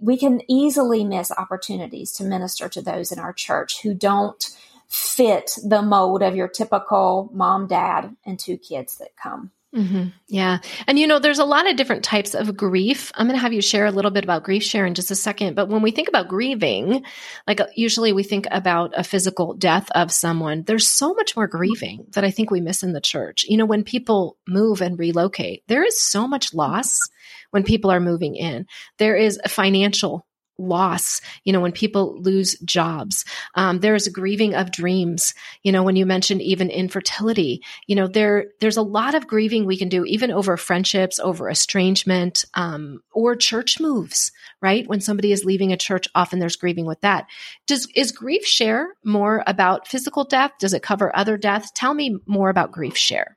we 0.00 0.16
can 0.16 0.29
easily 0.48 1.04
miss 1.04 1.32
opportunities 1.32 2.12
to 2.12 2.24
minister 2.24 2.68
to 2.68 2.82
those 2.82 3.12
in 3.12 3.18
our 3.18 3.32
church 3.32 3.82
who 3.82 3.94
don't 3.94 4.50
fit 4.88 5.52
the 5.64 5.82
mold 5.82 6.22
of 6.22 6.34
your 6.34 6.48
typical 6.48 7.30
mom, 7.32 7.66
dad, 7.66 8.14
and 8.24 8.38
two 8.38 8.56
kids 8.56 8.98
that 8.98 9.16
come. 9.16 9.50
Mm-hmm. 9.74 10.08
Yeah. 10.26 10.58
And 10.88 10.98
you 10.98 11.06
know, 11.06 11.20
there's 11.20 11.38
a 11.38 11.44
lot 11.44 11.70
of 11.70 11.76
different 11.76 12.02
types 12.02 12.34
of 12.34 12.56
grief. 12.56 13.12
I'm 13.14 13.26
going 13.26 13.36
to 13.36 13.42
have 13.42 13.52
you 13.52 13.62
share 13.62 13.86
a 13.86 13.92
little 13.92 14.10
bit 14.10 14.24
about 14.24 14.42
grief 14.42 14.64
share 14.64 14.84
in 14.84 14.94
just 14.94 15.12
a 15.12 15.14
second. 15.14 15.54
But 15.54 15.68
when 15.68 15.80
we 15.80 15.92
think 15.92 16.08
about 16.08 16.26
grieving, 16.26 17.04
like 17.46 17.60
usually 17.76 18.12
we 18.12 18.24
think 18.24 18.48
about 18.50 18.92
a 18.96 19.04
physical 19.04 19.54
death 19.54 19.88
of 19.92 20.10
someone, 20.10 20.64
there's 20.64 20.88
so 20.88 21.14
much 21.14 21.36
more 21.36 21.46
grieving 21.46 22.06
that 22.10 22.24
I 22.24 22.32
think 22.32 22.50
we 22.50 22.60
miss 22.60 22.82
in 22.82 22.92
the 22.92 23.00
church. 23.00 23.44
You 23.48 23.58
know, 23.58 23.66
when 23.66 23.84
people 23.84 24.36
move 24.48 24.80
and 24.80 24.98
relocate, 24.98 25.62
there 25.68 25.84
is 25.84 26.02
so 26.02 26.26
much 26.26 26.52
loss 26.52 26.98
when 27.50 27.62
people 27.62 27.90
are 27.90 28.00
moving 28.00 28.36
in. 28.36 28.66
There 28.98 29.16
is 29.16 29.40
a 29.44 29.48
financial 29.48 30.26
loss, 30.60 31.20
you 31.44 31.52
know, 31.52 31.60
when 31.60 31.72
people 31.72 32.20
lose 32.20 32.58
jobs. 32.60 33.24
Um, 33.54 33.80
there's 33.80 34.08
grieving 34.08 34.54
of 34.54 34.70
dreams, 34.70 35.34
you 35.62 35.72
know, 35.72 35.82
when 35.82 35.96
you 35.96 36.06
mentioned 36.06 36.42
even 36.42 36.70
infertility, 36.70 37.62
you 37.86 37.96
know, 37.96 38.06
there, 38.06 38.46
there's 38.60 38.76
a 38.76 38.82
lot 38.82 39.14
of 39.14 39.26
grieving 39.26 39.64
we 39.64 39.78
can 39.78 39.88
do, 39.88 40.04
even 40.04 40.30
over 40.30 40.56
friendships, 40.56 41.18
over 41.18 41.48
estrangement, 41.48 42.44
um, 42.54 43.00
or 43.12 43.34
church 43.34 43.80
moves, 43.80 44.32
right? 44.60 44.86
When 44.86 45.00
somebody 45.00 45.32
is 45.32 45.44
leaving 45.44 45.72
a 45.72 45.76
church, 45.76 46.06
often 46.14 46.38
there's 46.38 46.56
grieving 46.56 46.86
with 46.86 47.00
that. 47.00 47.26
Does, 47.66 47.88
is 47.94 48.12
grief 48.12 48.44
share 48.44 48.88
more 49.04 49.42
about 49.46 49.88
physical 49.88 50.24
death? 50.24 50.52
Does 50.60 50.74
it 50.74 50.82
cover 50.82 51.14
other 51.16 51.36
deaths? 51.36 51.70
Tell 51.74 51.94
me 51.94 52.18
more 52.26 52.50
about 52.50 52.72
grief 52.72 52.96
share. 52.96 53.36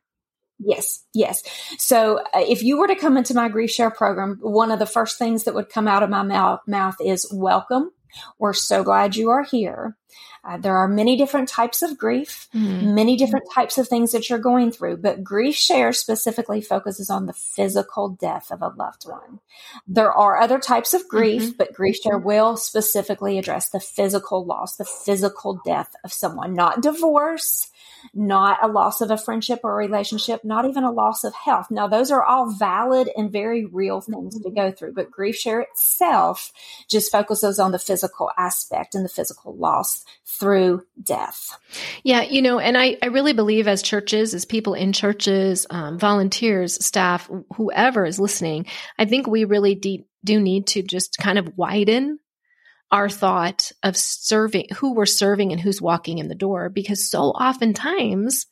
Yes, 0.59 1.03
yes. 1.13 1.43
So 1.77 2.19
uh, 2.19 2.43
if 2.47 2.63
you 2.63 2.77
were 2.77 2.87
to 2.87 2.95
come 2.95 3.17
into 3.17 3.33
my 3.33 3.49
grief 3.49 3.71
share 3.71 3.91
program, 3.91 4.37
one 4.41 4.71
of 4.71 4.79
the 4.79 4.85
first 4.85 5.17
things 5.17 5.43
that 5.43 5.55
would 5.55 5.69
come 5.69 5.87
out 5.87 6.03
of 6.03 6.09
my 6.09 6.23
mouth, 6.23 6.61
mouth 6.67 6.95
is 7.03 7.27
welcome. 7.33 7.91
We're 8.37 8.53
so 8.53 8.83
glad 8.83 9.15
you 9.15 9.31
are 9.31 9.43
here. 9.43 9.97
Uh, 10.45 10.57
there 10.57 10.75
are 10.75 10.89
many 10.89 11.15
different 11.15 11.47
types 11.47 11.81
of 11.81 11.97
grief, 11.97 12.49
mm. 12.53 12.93
many 12.93 13.15
different 13.15 13.45
types 13.55 13.77
of 13.77 13.87
things 13.87 14.11
that 14.11 14.29
you're 14.29 14.37
going 14.37 14.71
through, 14.71 14.97
but 14.97 15.23
grief 15.23 15.55
share 15.55 15.93
specifically 15.93 16.59
focuses 16.59 17.09
on 17.09 17.25
the 17.25 17.33
physical 17.33 18.09
death 18.09 18.51
of 18.51 18.61
a 18.61 18.67
loved 18.67 19.03
one. 19.05 19.39
There 19.87 20.11
are 20.11 20.41
other 20.41 20.59
types 20.59 20.93
of 20.93 21.07
grief, 21.07 21.43
mm-hmm. 21.43 21.57
but 21.57 21.73
grief 21.73 21.95
share 21.95 22.17
will 22.17 22.57
specifically 22.57 23.39
address 23.39 23.69
the 23.69 23.79
physical 23.79 24.45
loss, 24.45 24.75
the 24.75 24.85
physical 24.85 25.61
death 25.65 25.95
of 26.03 26.11
someone, 26.11 26.53
not 26.53 26.81
divorce, 26.81 27.69
not 28.13 28.63
a 28.63 28.67
loss 28.67 29.01
of 29.01 29.11
a 29.11 29.17
friendship 29.17 29.61
or 29.63 29.71
a 29.73 29.75
relationship, 29.75 30.43
not 30.43 30.65
even 30.65 30.83
a 30.83 30.91
loss 30.91 31.23
of 31.23 31.33
health. 31.33 31.67
Now, 31.69 31.87
those 31.87 32.11
are 32.11 32.23
all 32.23 32.51
valid 32.51 33.09
and 33.15 33.31
very 33.31 33.65
real 33.65 34.01
things 34.01 34.39
to 34.39 34.49
go 34.49 34.71
through, 34.71 34.93
but 34.93 35.11
grief 35.11 35.35
share 35.35 35.61
itself 35.61 36.51
just 36.89 37.11
focuses 37.11 37.59
on 37.59 37.71
the 37.71 37.79
physical 37.79 38.29
aspect 38.37 38.95
and 38.95 39.05
the 39.05 39.09
physical 39.09 39.55
loss 39.55 40.03
through 40.25 40.83
death. 41.01 41.57
Yeah, 42.03 42.21
you 42.21 42.41
know, 42.41 42.59
and 42.59 42.77
I, 42.77 42.97
I 43.01 43.07
really 43.07 43.33
believe 43.33 43.67
as 43.67 43.81
churches, 43.81 44.33
as 44.33 44.45
people 44.45 44.73
in 44.73 44.93
churches, 44.93 45.65
um, 45.69 45.99
volunteers, 45.99 46.83
staff, 46.83 47.29
whoever 47.55 48.05
is 48.05 48.19
listening, 48.19 48.65
I 48.97 49.05
think 49.05 49.27
we 49.27 49.45
really 49.45 49.75
de- 49.75 50.05
do 50.23 50.39
need 50.39 50.67
to 50.67 50.81
just 50.81 51.17
kind 51.17 51.37
of 51.37 51.57
widen 51.57 52.19
our 52.93 53.09
thought 53.09 53.71
of 53.81 53.97
serving, 53.97 54.67
who 54.75 54.93
we're 54.93 55.07
serving 55.07 55.51
and 55.51 55.59
who's 55.59 55.81
walking 55.81 56.19
in 56.19 56.27
the 56.27 56.35
door, 56.35 56.69
because 56.69 57.09
so 57.09 57.23
oftentimes 57.23 58.45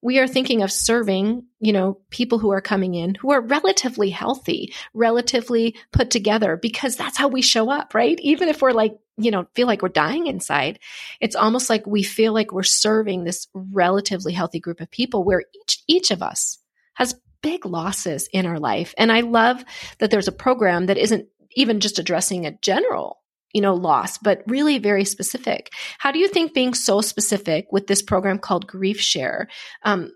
we 0.00 0.20
are 0.20 0.28
thinking 0.28 0.62
of 0.62 0.70
serving, 0.70 1.44
you 1.58 1.72
know, 1.72 1.98
people 2.08 2.38
who 2.38 2.52
are 2.52 2.60
coming 2.60 2.94
in 2.94 3.16
who 3.16 3.32
are 3.32 3.40
relatively 3.40 4.08
healthy, 4.08 4.72
relatively 4.94 5.74
put 5.92 6.08
together, 6.08 6.56
because 6.56 6.94
that's 6.94 7.18
how 7.18 7.26
we 7.26 7.42
show 7.42 7.68
up, 7.68 7.92
right? 7.92 8.16
Even 8.20 8.48
if 8.48 8.62
we're 8.62 8.70
like, 8.70 8.96
you 9.16 9.32
know, 9.32 9.48
feel 9.54 9.66
like 9.66 9.82
we're 9.82 9.88
dying 9.88 10.28
inside, 10.28 10.78
it's 11.20 11.34
almost 11.34 11.68
like 11.68 11.84
we 11.84 12.04
feel 12.04 12.32
like 12.32 12.52
we're 12.52 12.62
serving 12.62 13.24
this 13.24 13.48
relatively 13.52 14.32
healthy 14.32 14.60
group 14.60 14.80
of 14.80 14.88
people 14.88 15.24
where 15.24 15.42
each, 15.62 15.82
each 15.88 16.10
of 16.12 16.22
us 16.22 16.58
has 16.94 17.20
big 17.42 17.66
losses 17.66 18.28
in 18.32 18.46
our 18.46 18.60
life. 18.60 18.94
And 18.96 19.10
I 19.10 19.22
love 19.22 19.64
that 19.98 20.12
there's 20.12 20.28
a 20.28 20.32
program 20.32 20.86
that 20.86 20.96
isn't 20.96 21.26
even 21.56 21.80
just 21.80 21.98
addressing 21.98 22.46
a 22.46 22.52
general 22.52 23.19
you 23.52 23.60
know, 23.60 23.74
loss, 23.74 24.18
but 24.18 24.42
really 24.46 24.78
very 24.78 25.04
specific. 25.04 25.70
How 25.98 26.12
do 26.12 26.18
you 26.18 26.28
think 26.28 26.54
being 26.54 26.74
so 26.74 27.00
specific 27.00 27.66
with 27.70 27.86
this 27.86 28.02
program 28.02 28.38
called 28.38 28.66
Grief 28.66 29.00
Share, 29.00 29.48
um, 29.82 30.12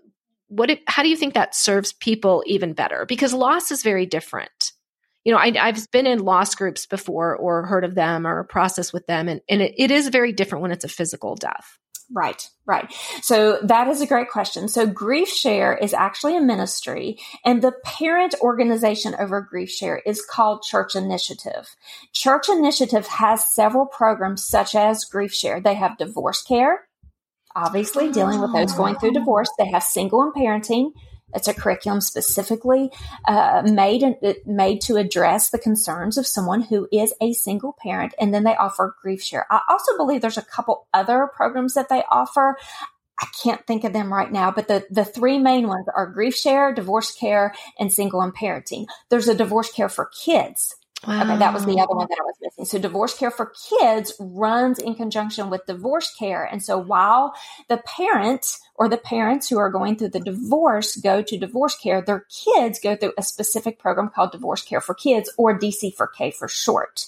what 0.47 0.69
it, 0.69 0.81
how 0.87 1.03
do 1.03 1.09
you 1.09 1.17
think 1.17 1.33
that 1.33 1.55
serves 1.55 1.93
people 1.93 2.43
even 2.45 2.73
better? 2.73 3.05
Because 3.05 3.33
loss 3.33 3.71
is 3.71 3.83
very 3.83 4.05
different. 4.05 4.71
You 5.23 5.33
know, 5.33 5.39
I, 5.39 5.51
have 5.57 5.89
been 5.91 6.05
in 6.05 6.19
loss 6.19 6.53
groups 6.53 6.85
before 6.85 7.35
or 7.35 7.65
heard 7.65 7.83
of 7.83 7.95
them 7.95 8.27
or 8.27 8.43
process 8.43 8.93
with 8.93 9.07
them, 9.07 9.27
and, 9.27 9.41
and 9.49 9.61
it, 9.61 9.73
it 9.75 9.89
is 9.89 10.09
very 10.09 10.31
different 10.31 10.61
when 10.61 10.71
it's 10.71 10.85
a 10.85 10.89
physical 10.89 11.35
death. 11.35 11.79
Right, 12.13 12.49
right. 12.67 12.93
So 13.21 13.59
that 13.63 13.87
is 13.87 13.99
a 13.99 14.05
great 14.05 14.29
question. 14.29 14.67
So 14.67 14.85
Grief 14.85 15.27
Share 15.27 15.75
is 15.75 15.93
actually 15.93 16.37
a 16.37 16.41
ministry 16.41 17.17
and 17.43 17.61
the 17.61 17.73
parent 17.83 18.35
organization 18.41 19.15
over 19.17 19.41
Grief 19.41 19.71
Share 19.71 20.01
is 20.05 20.23
called 20.23 20.61
Church 20.61 20.95
Initiative. 20.95 21.75
Church 22.13 22.47
Initiative 22.47 23.07
has 23.07 23.53
several 23.53 23.87
programs 23.87 24.45
such 24.45 24.75
as 24.75 25.05
Grief 25.05 25.33
Share. 25.33 25.59
They 25.59 25.73
have 25.73 25.97
divorce 25.97 26.43
care, 26.43 26.87
obviously 27.55 28.11
dealing 28.11 28.39
with 28.39 28.53
those 28.53 28.73
going 28.73 28.95
through 28.95 29.11
oh. 29.11 29.19
divorce. 29.19 29.49
They 29.57 29.69
have 29.71 29.83
single 29.83 30.21
and 30.21 30.33
parenting. 30.33 30.91
It's 31.33 31.47
a 31.47 31.53
curriculum 31.53 32.01
specifically 32.01 32.91
uh, 33.27 33.63
made 33.65 34.03
made 34.45 34.81
to 34.81 34.95
address 34.97 35.49
the 35.49 35.59
concerns 35.59 36.17
of 36.17 36.27
someone 36.27 36.61
who 36.61 36.87
is 36.91 37.13
a 37.21 37.33
single 37.33 37.75
parent, 37.81 38.13
and 38.19 38.33
then 38.33 38.43
they 38.43 38.55
offer 38.55 38.95
grief 39.01 39.21
share. 39.21 39.45
I 39.49 39.61
also 39.69 39.97
believe 39.97 40.21
there's 40.21 40.37
a 40.37 40.41
couple 40.43 40.87
other 40.93 41.29
programs 41.35 41.73
that 41.73 41.89
they 41.89 42.03
offer. 42.09 42.57
I 43.19 43.27
can't 43.41 43.65
think 43.65 43.85
of 43.85 43.93
them 43.93 44.11
right 44.11 44.31
now, 44.31 44.51
but 44.51 44.67
the, 44.67 44.85
the 44.89 45.05
three 45.05 45.39
main 45.39 45.67
ones 45.67 45.87
are 45.95 46.05
grief 46.05 46.35
share, 46.35 46.73
divorce 46.73 47.13
care, 47.15 47.53
and 47.79 47.91
single 47.91 48.21
and 48.21 48.35
parenting. 48.35 48.85
There's 49.09 49.29
a 49.29 49.35
divorce 49.35 49.71
care 49.71 49.89
for 49.89 50.09
kids. 50.23 50.75
Wow. 51.07 51.21
Okay, 51.21 51.37
that 51.37 51.53
was 51.53 51.65
the 51.65 51.79
other 51.79 51.95
one 51.95 52.07
that 52.09 52.17
I 52.19 52.23
was 52.23 52.35
missing. 52.41 52.65
So 52.65 52.79
divorce 52.79 53.17
care 53.17 53.31
for 53.31 53.53
kids 53.69 54.13
runs 54.19 54.79
in 54.79 54.95
conjunction 54.95 55.49
with 55.49 55.65
divorce 55.65 56.13
care. 56.17 56.43
And 56.43 56.63
so 56.63 56.77
while 56.77 57.33
the 57.69 57.77
parent 57.77 58.57
or 58.75 58.89
the 58.89 58.97
parents 58.97 59.49
who 59.49 59.57
are 59.57 59.69
going 59.69 59.95
through 59.95 60.09
the 60.09 60.19
divorce 60.19 60.95
go 60.95 61.21
to 61.21 61.37
divorce 61.37 61.77
care, 61.77 62.01
their 62.01 62.25
kids 62.29 62.79
go 62.79 62.95
through 62.95 63.13
a 63.17 63.23
specific 63.23 63.79
program 63.79 64.09
called 64.09 64.31
Divorce 64.31 64.63
Care 64.63 64.81
for 64.81 64.93
Kids 64.93 65.31
or 65.37 65.57
DC4K 65.57 66.33
for 66.33 66.47
short. 66.47 67.07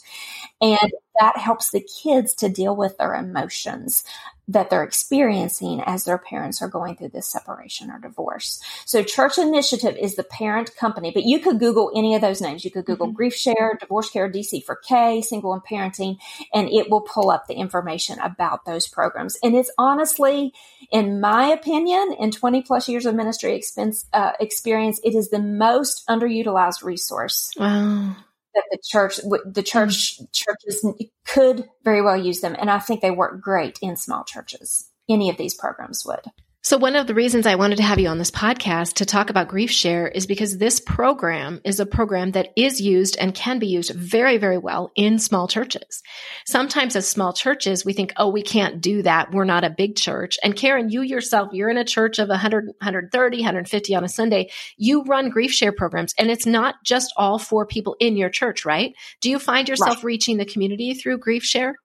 And 0.61 0.91
that 1.19 1.37
helps 1.37 1.71
the 1.71 1.81
kids 1.81 2.33
to 2.35 2.49
deal 2.49 2.75
with 2.75 2.97
their 2.97 3.13
emotions 3.13 4.03
that 4.49 4.69
they're 4.69 4.83
experiencing 4.83 5.81
as 5.85 6.05
their 6.05 6.17
parents 6.17 6.61
are 6.61 6.69
going 6.69 6.95
through 6.95 7.09
this 7.09 7.27
separation 7.27 7.91
or 7.91 7.99
divorce. 7.99 8.61
So 8.85 9.03
Church 9.03 9.37
Initiative 9.37 9.97
is 9.97 10.15
the 10.15 10.23
parent 10.23 10.73
company, 10.77 11.11
but 11.11 11.23
you 11.23 11.39
could 11.39 11.59
Google 11.59 11.91
any 11.93 12.15
of 12.15 12.21
those 12.21 12.39
names. 12.39 12.63
You 12.63 12.71
could 12.71 12.85
Google 12.85 13.07
mm-hmm. 13.07 13.15
Grief 13.15 13.35
Share, 13.35 13.77
Divorce 13.77 14.09
Care 14.09 14.31
DC 14.31 14.63
for 14.63 14.77
K, 14.77 15.21
Single 15.21 15.53
and 15.53 15.63
Parenting, 15.63 16.17
and 16.53 16.69
it 16.69 16.89
will 16.89 17.01
pull 17.01 17.29
up 17.29 17.47
the 17.47 17.55
information 17.55 18.19
about 18.19 18.63
those 18.63 18.87
programs. 18.87 19.37
And 19.43 19.53
it's 19.53 19.71
honestly, 19.77 20.53
in 20.91 21.19
my 21.19 21.47
opinion, 21.47 22.15
in 22.17 22.31
20 22.31 22.61
plus 22.61 22.87
years 22.87 23.05
of 23.05 23.15
ministry 23.15 23.53
expense, 23.53 24.05
uh, 24.13 24.31
experience, 24.39 25.01
it 25.03 25.13
is 25.13 25.29
the 25.29 25.39
most 25.39 26.07
underutilized 26.07 26.83
resource. 26.83 27.51
Wow 27.59 28.15
that 28.57 28.65
the 28.71 28.79
church 28.83 29.17
the 29.45 29.63
church 29.63 30.19
churches 30.33 30.85
could 31.25 31.69
very 31.83 32.01
well 32.01 32.17
use 32.17 32.41
them 32.41 32.55
and 32.59 32.69
i 32.69 32.79
think 32.79 33.01
they 33.01 33.11
work 33.11 33.39
great 33.39 33.77
in 33.81 33.95
small 33.95 34.23
churches. 34.23 34.89
Any 35.09 35.29
of 35.29 35.37
these 35.37 35.53
programs 35.53 36.05
would 36.05 36.25
so, 36.67 36.75
one 36.75 36.97
of 36.97 37.07
the 37.07 37.13
reasons 37.13 37.47
I 37.47 37.55
wanted 37.55 37.77
to 37.77 37.83
have 37.83 37.97
you 37.97 38.09
on 38.09 38.17
this 38.17 38.29
podcast 38.29 38.95
to 38.95 39.05
talk 39.05 39.29
about 39.29 39.47
Grief 39.47 39.71
Share 39.71 40.05
is 40.05 40.27
because 40.27 40.57
this 40.57 40.81
program 40.81 41.61
is 41.63 41.79
a 41.79 41.85
program 41.85 42.31
that 42.31 42.49
is 42.57 42.81
used 42.81 43.15
and 43.15 43.33
can 43.33 43.57
be 43.57 43.67
used 43.67 43.95
very, 43.95 44.37
very 44.37 44.57
well 44.57 44.91
in 44.93 45.17
small 45.17 45.47
churches. 45.47 46.03
Sometimes, 46.45 46.97
as 46.97 47.07
small 47.07 47.31
churches, 47.31 47.85
we 47.85 47.93
think, 47.93 48.11
oh, 48.17 48.27
we 48.27 48.41
can't 48.41 48.81
do 48.81 49.01
that. 49.03 49.31
We're 49.31 49.45
not 49.45 49.63
a 49.63 49.69
big 49.69 49.95
church. 49.95 50.37
And 50.43 50.57
Karen, 50.57 50.89
you 50.89 51.03
yourself, 51.03 51.53
you're 51.53 51.69
in 51.69 51.77
a 51.77 51.85
church 51.85 52.19
of 52.19 52.27
100, 52.27 52.65
130, 52.65 53.37
150 53.37 53.95
on 53.95 54.03
a 54.03 54.09
Sunday. 54.09 54.51
You 54.75 55.03
run 55.03 55.29
Grief 55.29 55.53
Share 55.53 55.71
programs, 55.71 56.13
and 56.19 56.29
it's 56.29 56.45
not 56.45 56.75
just 56.83 57.13
all 57.15 57.39
for 57.39 57.65
people 57.65 57.95
in 58.01 58.17
your 58.17 58.29
church, 58.29 58.65
right? 58.65 58.93
Do 59.21 59.29
you 59.29 59.39
find 59.39 59.69
yourself 59.69 59.99
right. 59.99 60.03
reaching 60.03 60.35
the 60.35 60.43
community 60.43 60.95
through 60.95 61.19
Grief 61.19 61.45
Share? 61.45 61.77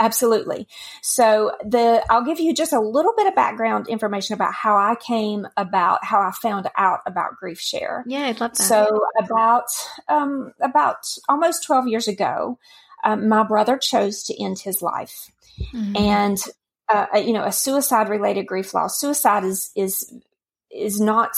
Absolutely. 0.00 0.68
So 1.02 1.52
the 1.64 2.04
I'll 2.08 2.24
give 2.24 2.38
you 2.38 2.54
just 2.54 2.72
a 2.72 2.80
little 2.80 3.12
bit 3.16 3.26
of 3.26 3.34
background 3.34 3.88
information 3.88 4.34
about 4.34 4.54
how 4.54 4.76
I 4.76 4.94
came 4.94 5.46
about 5.56 6.04
how 6.04 6.20
I 6.20 6.30
found 6.30 6.68
out 6.76 7.00
about 7.04 7.36
Grief 7.36 7.60
Share. 7.60 8.04
Yeah, 8.06 8.26
I'd 8.26 8.40
love 8.40 8.52
that. 8.52 8.62
So 8.62 9.00
about 9.18 9.66
um, 10.08 10.52
about 10.60 10.98
almost 11.28 11.64
twelve 11.64 11.88
years 11.88 12.06
ago, 12.06 12.58
um, 13.02 13.28
my 13.28 13.42
brother 13.42 13.76
chose 13.76 14.22
to 14.24 14.42
end 14.42 14.60
his 14.60 14.82
life, 14.82 15.32
mm-hmm. 15.72 15.96
and 15.96 16.38
uh, 16.92 17.06
you 17.16 17.32
know 17.32 17.44
a 17.44 17.52
suicide 17.52 18.08
related 18.08 18.46
grief 18.46 18.74
loss. 18.74 19.00
Suicide 19.00 19.42
is 19.42 19.72
is 19.74 20.12
is 20.70 21.00
not 21.00 21.30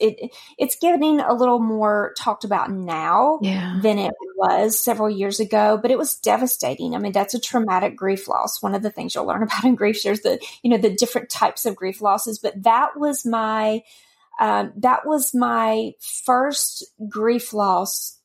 it 0.00 0.34
it's 0.58 0.76
getting 0.76 1.20
a 1.20 1.32
little 1.32 1.58
more 1.58 2.14
talked 2.18 2.44
about 2.44 2.70
now 2.70 3.38
yeah. 3.42 3.78
than 3.82 3.98
it 3.98 4.12
was 4.36 4.78
several 4.78 5.08
years 5.08 5.40
ago 5.40 5.78
but 5.80 5.90
it 5.90 5.98
was 5.98 6.16
devastating. 6.16 6.94
I 6.94 6.98
mean 6.98 7.12
that's 7.12 7.34
a 7.34 7.40
traumatic 7.40 7.96
grief 7.96 8.28
loss. 8.28 8.62
One 8.62 8.74
of 8.74 8.82
the 8.82 8.90
things 8.90 9.14
you'll 9.14 9.26
learn 9.26 9.42
about 9.44 9.64
in 9.64 9.74
grief 9.74 9.96
shares 9.96 10.20
the 10.20 10.44
you 10.62 10.70
know 10.70 10.78
the 10.78 10.94
different 10.94 11.30
types 11.30 11.66
of 11.66 11.76
grief 11.76 12.00
losses 12.00 12.38
but 12.38 12.62
that 12.62 12.98
was 12.98 13.24
my 13.24 13.82
um, 14.38 14.72
that 14.76 15.06
was 15.06 15.34
my 15.34 15.92
first 16.00 16.84
grief 17.08 17.54
loss 17.54 18.18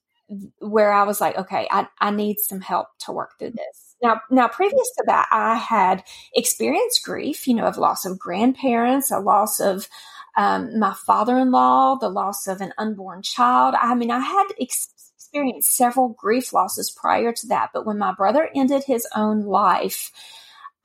where 0.59 0.91
i 0.91 1.03
was 1.03 1.21
like 1.21 1.37
okay 1.37 1.67
I, 1.69 1.87
I 1.99 2.11
need 2.11 2.39
some 2.39 2.61
help 2.61 2.87
to 2.99 3.11
work 3.11 3.37
through 3.37 3.51
this. 3.51 3.91
Now, 4.01 4.21
now, 4.31 4.47
previous 4.47 4.89
to 4.97 5.03
that, 5.05 5.27
I 5.31 5.55
had 5.55 6.03
experienced 6.33 7.03
grief, 7.03 7.47
you 7.47 7.53
know, 7.53 7.65
of 7.65 7.77
loss 7.77 8.03
of 8.03 8.17
grandparents, 8.17 9.11
a 9.11 9.19
loss 9.19 9.59
of 9.59 9.87
um, 10.37 10.79
my 10.79 10.93
father 10.93 11.37
in 11.37 11.51
law, 11.51 11.95
the 11.95 12.09
loss 12.09 12.47
of 12.47 12.61
an 12.61 12.73
unborn 12.77 13.21
child. 13.21 13.75
I 13.79 13.95
mean, 13.95 14.11
I 14.11 14.19
had 14.19 14.47
ex- 14.59 14.89
experienced 15.17 15.75
several 15.75 16.09
grief 16.09 16.53
losses 16.53 16.89
prior 16.89 17.31
to 17.31 17.47
that, 17.47 17.71
but 17.73 17.85
when 17.85 17.97
my 17.97 18.13
brother 18.13 18.49
ended 18.55 18.83
his 18.83 19.07
own 19.15 19.41
life, 19.41 20.11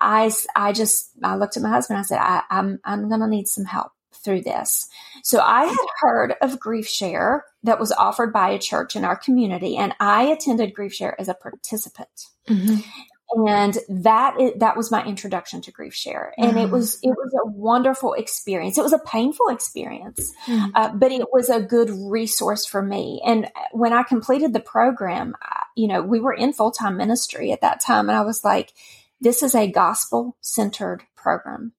I, 0.01 0.31
I 0.55 0.73
just, 0.73 1.11
I 1.23 1.37
looked 1.37 1.57
at 1.57 1.63
my 1.63 1.71
husband. 1.71 1.99
I 1.99 2.03
said, 2.03 2.19
I, 2.19 2.43
I'm, 2.51 2.81
I'm 2.85 3.09
going 3.09 3.21
to 3.21 3.27
need 3.27 3.49
some 3.49 3.65
help 3.65 3.93
through 4.13 4.43
this. 4.43 4.89
So 5.23 5.41
I 5.41 5.65
had 5.65 5.87
heard 6.01 6.35
of 6.43 6.61
Grief 6.61 6.89
Share 6.89 7.45
that 7.63 7.81
was 7.81 7.93
offered 7.93 8.33
by 8.33 8.51
a 8.51 8.59
church 8.59 8.97
in 8.97 9.05
our 9.05 9.17
community, 9.17 9.77
and 9.77 9.95
I 10.01 10.25
attended 10.25 10.75
Grief 10.75 10.93
Share 10.93 11.19
as 11.21 11.29
a 11.29 11.35
participant. 11.35 12.09
Mm-hmm. 12.49 12.81
And 13.31 13.77
that 13.89 14.41
is, 14.41 14.53
that 14.59 14.77
was 14.77 14.91
my 14.91 15.05
introduction 15.05 15.61
to 15.63 15.73
Grief 15.73 15.95
Share, 15.95 16.33
and 16.39 16.57
it 16.57 16.71
was 16.71 16.99
it 17.03 17.11
was 17.11 17.35
a 17.35 17.51
wonderful 17.51 18.13
experience. 18.13 18.79
It 18.79 18.85
was 18.85 18.93
a 18.93 19.01
painful 19.01 19.49
experience, 19.49 20.33
mm-hmm. 20.47 20.71
uh, 20.75 20.93
but 20.95 21.11
it 21.11 21.27
was 21.33 21.49
a 21.49 21.61
good 21.61 21.91
resource 21.91 22.67
for 22.67 22.81
me. 22.81 23.21
And 23.27 23.51
when 23.73 23.93
I 23.93 24.05
completed 24.05 24.53
the 24.53 24.61
program, 24.61 25.35
you 25.75 25.89
know, 25.89 26.03
we 26.03 26.21
were 26.21 26.33
in 26.33 26.53
full 26.53 26.71
time 26.71 26.97
ministry 26.97 27.51
at 27.51 27.63
that 27.63 27.81
time, 27.81 28.09
and 28.09 28.17
I 28.17 28.23
was 28.23 28.45
like, 28.45 28.73
"This 29.21 29.43
is 29.43 29.57
a 29.57 29.71
gospel 29.71 30.37
centered 30.41 31.03
program." 31.17 31.73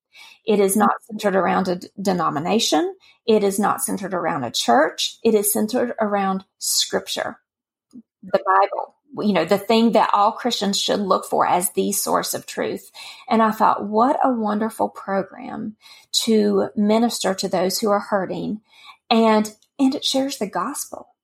It 0.46 0.60
is 0.60 0.76
not 0.76 0.92
centered 1.10 1.36
around 1.36 1.70
a 1.70 1.80
denomination. 2.02 2.94
It 3.26 3.44
is 3.44 3.58
not 3.58 3.82
centered 3.82 4.14
around 4.14 4.44
a 4.44 4.52
church. 4.52 5.18
It 5.24 5.34
is 5.34 5.52
centered 5.52 5.94
around 6.00 6.44
scripture, 6.58 7.40
the 7.94 8.44
Bible, 8.46 8.96
you 9.22 9.34
know, 9.34 9.46
the 9.46 9.58
thing 9.58 9.94
that 9.94 10.10
all 10.14 10.32
Christians 10.32 10.80
should 10.80 11.00
look 11.00 11.26
for 11.26 11.48
as 11.48 11.72
the 11.72 11.92
source 11.92 12.34
of 12.34 12.46
truth. 12.46 12.92
And 13.30 13.42
I 13.42 13.52
thought, 13.52 13.86
what 13.86 14.20
a 14.24 14.32
wonderful 14.32 14.90
program 14.90 15.76
to 16.24 16.70
minister 16.76 17.34
to 17.36 17.48
those 17.48 17.80
who 17.80 17.90
are 17.90 18.00
hurting. 18.00 18.62
And, 19.10 19.54
and 19.80 19.96
it 19.96 20.04
shares 20.04 20.38
the 20.38 20.48
gospel. 20.48 21.16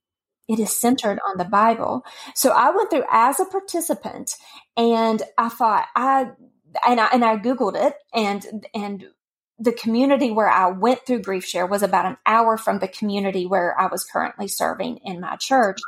It 0.48 0.60
is 0.60 0.76
centered 0.76 1.20
on 1.28 1.38
the 1.38 1.46
Bible. 1.46 2.06
So 2.36 2.52
I 2.52 2.72
went 2.72 2.90
through 2.90 3.06
as 3.10 3.40
a 3.40 3.46
participant 3.46 4.36
and 4.76 5.22
I 5.38 5.50
thought, 5.50 5.88
I, 5.96 6.32
and 6.88 7.00
I, 7.00 7.08
and 7.14 7.24
I 7.24 7.38
Googled 7.38 7.76
it 7.76 7.96
and, 8.14 8.66
and 8.74 9.06
the 9.60 9.72
community 9.72 10.32
where 10.32 10.50
I 10.50 10.68
went 10.68 11.06
through 11.06 11.22
Grief 11.22 11.46
Share 11.46 11.66
was 11.66 11.84
about 11.84 12.06
an 12.06 12.18
hour 12.26 12.58
from 12.58 12.80
the 12.80 12.88
community 12.88 13.46
where 13.46 13.80
I 13.80 13.88
was 13.88 14.04
currently 14.04 14.48
serving 14.48 14.98
in 15.06 15.22
my 15.22 15.36
church. 15.38 15.80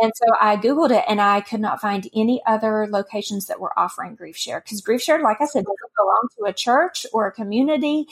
And 0.00 0.12
so 0.14 0.24
I 0.40 0.56
Googled 0.56 0.90
it 0.90 1.04
and 1.08 1.20
I 1.20 1.42
could 1.42 1.60
not 1.60 1.80
find 1.80 2.08
any 2.14 2.42
other 2.46 2.86
locations 2.88 3.46
that 3.46 3.60
were 3.60 3.78
offering 3.78 4.14
Grief 4.14 4.36
Share 4.36 4.60
because 4.60 4.80
Grief 4.80 5.02
Share, 5.02 5.22
like 5.22 5.40
I 5.40 5.46
said, 5.46 5.64
doesn't 5.64 5.92
belong 5.96 6.28
to 6.38 6.44
a 6.44 6.52
church 6.54 7.04
or 7.12 7.26
a 7.26 7.32
community. 7.32 8.06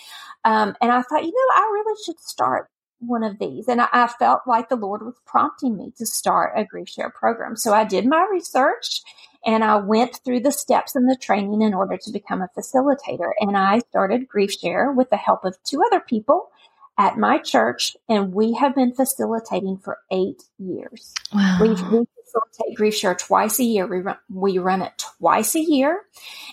Um, 0.44 0.76
and 0.80 0.92
I 0.92 1.02
thought, 1.02 1.24
you 1.24 1.32
know, 1.32 1.54
I 1.54 1.70
really 1.72 1.96
should 2.04 2.20
start 2.20 2.68
one 3.00 3.22
of 3.22 3.38
these. 3.38 3.68
And 3.68 3.80
I, 3.80 3.88
I, 3.92 4.08
felt 4.08 4.40
like 4.46 4.68
the 4.68 4.76
Lord 4.76 5.02
was 5.02 5.14
prompting 5.24 5.76
me 5.76 5.92
to 5.98 6.06
start 6.06 6.52
a 6.56 6.64
Grief 6.64 6.88
Share 6.88 7.10
program. 7.10 7.56
So 7.56 7.72
I 7.72 7.84
did 7.84 8.06
my 8.06 8.26
research 8.30 9.02
and 9.46 9.62
I 9.62 9.76
went 9.76 10.20
through 10.24 10.40
the 10.40 10.52
steps 10.52 10.96
and 10.96 11.08
the 11.08 11.16
training 11.16 11.62
in 11.62 11.74
order 11.74 11.96
to 11.96 12.10
become 12.10 12.42
a 12.42 12.48
facilitator. 12.58 13.30
And 13.40 13.56
I 13.56 13.80
started 13.90 14.28
Grief 14.28 14.52
Share 14.52 14.92
with 14.92 15.10
the 15.10 15.16
help 15.16 15.44
of 15.44 15.56
two 15.62 15.80
other 15.86 16.00
people 16.00 16.50
at 16.98 17.16
my 17.16 17.38
church. 17.38 17.96
And 18.08 18.34
we 18.34 18.52
have 18.54 18.74
been 18.74 18.92
facilitating 18.92 19.78
for 19.78 19.98
eight 20.10 20.42
years. 20.58 21.14
Wow. 21.32 21.58
We've, 21.62 21.80
we 21.90 22.04
facilitate 22.24 22.76
Grief 22.76 22.94
Share 22.94 23.14
twice 23.14 23.60
a 23.60 23.64
year. 23.64 23.86
We 23.86 24.00
run, 24.00 24.18
we 24.28 24.58
run 24.58 24.82
it 24.82 24.92
twice 24.98 25.54
a 25.54 25.60
year. 25.60 26.02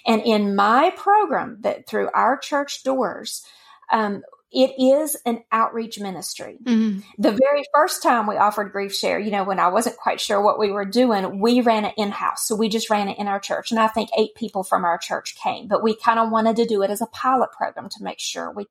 And 0.05 0.21
in 0.21 0.55
my 0.55 0.93
program 0.95 1.57
that 1.61 1.87
through 1.87 2.09
our 2.13 2.37
church 2.37 2.83
doors, 2.83 3.43
um, 3.91 4.21
it 4.51 4.73
is 4.79 5.17
an 5.25 5.43
outreach 5.51 5.99
ministry. 5.99 6.57
Mm-hmm. 6.63 6.99
The 7.17 7.31
very 7.31 7.63
first 7.73 8.01
time 8.01 8.25
we 8.25 8.37
offered 8.37 8.71
Grief 8.71 8.95
Share, 8.95 9.19
you 9.19 9.31
know, 9.31 9.43
when 9.43 9.59
I 9.59 9.67
wasn't 9.67 9.97
quite 9.97 10.21
sure 10.21 10.41
what 10.41 10.59
we 10.59 10.71
were 10.71 10.85
doing, 10.85 11.41
we 11.41 11.59
ran 11.59 11.83
it 11.83 11.93
in 11.97 12.11
house. 12.11 12.47
So 12.47 12.55
we 12.55 12.69
just 12.69 12.89
ran 12.89 13.09
it 13.09 13.17
in 13.17 13.27
our 13.27 13.39
church. 13.39 13.71
And 13.71 13.79
I 13.79 13.87
think 13.87 14.11
eight 14.17 14.33
people 14.35 14.63
from 14.63 14.85
our 14.85 14.97
church 14.97 15.35
came, 15.35 15.67
but 15.67 15.83
we 15.83 15.95
kind 15.97 16.19
of 16.19 16.31
wanted 16.31 16.55
to 16.57 16.65
do 16.65 16.83
it 16.83 16.89
as 16.89 17.01
a 17.01 17.07
pilot 17.07 17.51
program 17.51 17.89
to 17.89 18.03
make 18.03 18.19
sure 18.19 18.49
we 18.49 18.65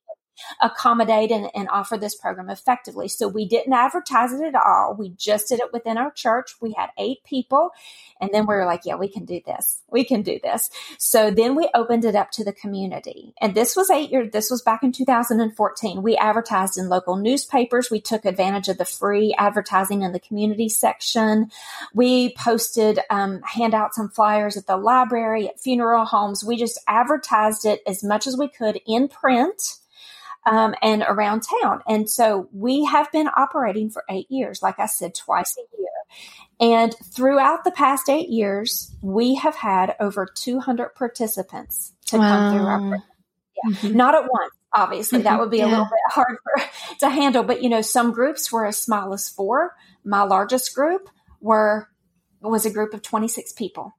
accommodate 0.60 1.30
and, 1.30 1.50
and, 1.54 1.68
offer 1.70 1.96
this 1.96 2.14
program 2.14 2.50
effectively. 2.50 3.08
So 3.08 3.26
we 3.26 3.46
didn't 3.46 3.72
advertise 3.72 4.32
it 4.32 4.42
at 4.42 4.54
all. 4.54 4.94
We 4.96 5.10
just 5.10 5.48
did 5.48 5.60
it 5.60 5.72
within 5.72 5.98
our 5.98 6.10
church. 6.10 6.54
We 6.60 6.74
had 6.76 6.90
eight 6.98 7.24
people. 7.24 7.70
And 8.20 8.30
then 8.32 8.46
we 8.46 8.54
were 8.54 8.66
like, 8.66 8.82
yeah, 8.84 8.94
we 8.94 9.08
can 9.08 9.24
do 9.24 9.40
this. 9.44 9.82
We 9.90 10.04
can 10.04 10.22
do 10.22 10.38
this. 10.42 10.70
So 10.98 11.30
then 11.30 11.56
we 11.56 11.68
opened 11.74 12.04
it 12.04 12.14
up 12.14 12.30
to 12.32 12.44
the 12.44 12.52
community. 12.52 13.34
And 13.40 13.54
this 13.54 13.74
was 13.76 13.90
eight 13.90 14.10
years, 14.10 14.30
this 14.32 14.50
was 14.50 14.62
back 14.62 14.82
in 14.82 14.92
2014. 14.92 16.02
We 16.02 16.16
advertised 16.16 16.78
in 16.78 16.88
local 16.88 17.16
newspapers. 17.16 17.90
We 17.90 18.00
took 18.00 18.24
advantage 18.24 18.68
of 18.68 18.78
the 18.78 18.84
free 18.84 19.34
advertising 19.36 20.02
in 20.02 20.12
the 20.12 20.20
community 20.20 20.68
section. 20.68 21.50
We 21.92 22.34
posted 22.34 23.00
um, 23.10 23.42
handouts 23.42 23.98
and 23.98 24.12
flyers 24.12 24.56
at 24.56 24.66
the 24.66 24.76
library, 24.76 25.48
at 25.48 25.60
funeral 25.60 26.04
homes. 26.04 26.44
We 26.44 26.56
just 26.56 26.80
advertised 26.86 27.64
it 27.64 27.80
as 27.86 28.04
much 28.04 28.26
as 28.26 28.36
we 28.36 28.48
could 28.48 28.80
in 28.86 29.08
print 29.08 29.78
um, 30.46 30.74
and 30.82 31.02
around 31.06 31.42
town. 31.62 31.80
And 31.86 32.08
so 32.08 32.48
we 32.52 32.84
have 32.84 33.10
been 33.12 33.28
operating 33.28 33.90
for 33.90 34.04
eight 34.10 34.30
years, 34.30 34.62
like 34.62 34.78
I 34.78 34.86
said, 34.86 35.14
twice 35.14 35.56
a 35.56 35.80
year. 35.80 35.88
And 36.60 36.94
throughout 37.12 37.64
the 37.64 37.70
past 37.70 38.08
eight 38.08 38.28
years, 38.28 38.94
we 39.02 39.34
have 39.36 39.56
had 39.56 39.96
over 40.00 40.26
200 40.26 40.94
participants 40.94 41.92
to 42.06 42.18
wow. 42.18 42.28
come 42.28 42.52
through 42.52 42.66
our 42.66 42.78
program. 42.78 43.02
Yeah. 43.56 43.72
Mm-hmm. 43.72 43.96
Not 43.96 44.14
at 44.14 44.22
once, 44.30 44.54
obviously. 44.74 45.18
Mm-hmm. 45.18 45.24
That 45.24 45.40
would 45.40 45.50
be 45.50 45.58
yeah. 45.58 45.66
a 45.66 45.70
little 45.70 45.84
bit 45.84 45.92
hard 46.10 46.36
for, 46.42 46.62
to 47.00 47.08
handle. 47.08 47.42
But, 47.42 47.62
you 47.62 47.68
know, 47.68 47.80
some 47.80 48.12
groups 48.12 48.52
were 48.52 48.66
as 48.66 48.76
small 48.76 49.12
as 49.12 49.28
four. 49.28 49.74
My 50.04 50.22
largest 50.22 50.74
group 50.74 51.08
were 51.40 51.88
was 52.40 52.66
a 52.66 52.70
group 52.70 52.92
of 52.92 53.00
26 53.00 53.52
people. 53.54 53.96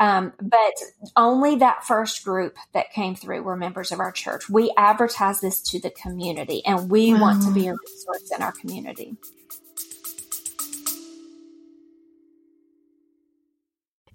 Um, 0.00 0.32
but 0.40 0.74
only 1.14 1.56
that 1.56 1.84
first 1.84 2.24
group 2.24 2.56
that 2.72 2.90
came 2.92 3.14
through 3.14 3.42
were 3.42 3.54
members 3.54 3.92
of 3.92 4.00
our 4.00 4.10
church. 4.10 4.48
We 4.48 4.72
advertise 4.76 5.40
this 5.40 5.60
to 5.70 5.78
the 5.78 5.90
community 5.90 6.62
and 6.64 6.90
we 6.90 7.12
wow. 7.12 7.20
want 7.20 7.42
to 7.42 7.52
be 7.52 7.68
a 7.68 7.74
resource 7.74 8.32
in 8.34 8.42
our 8.42 8.52
community. 8.52 9.16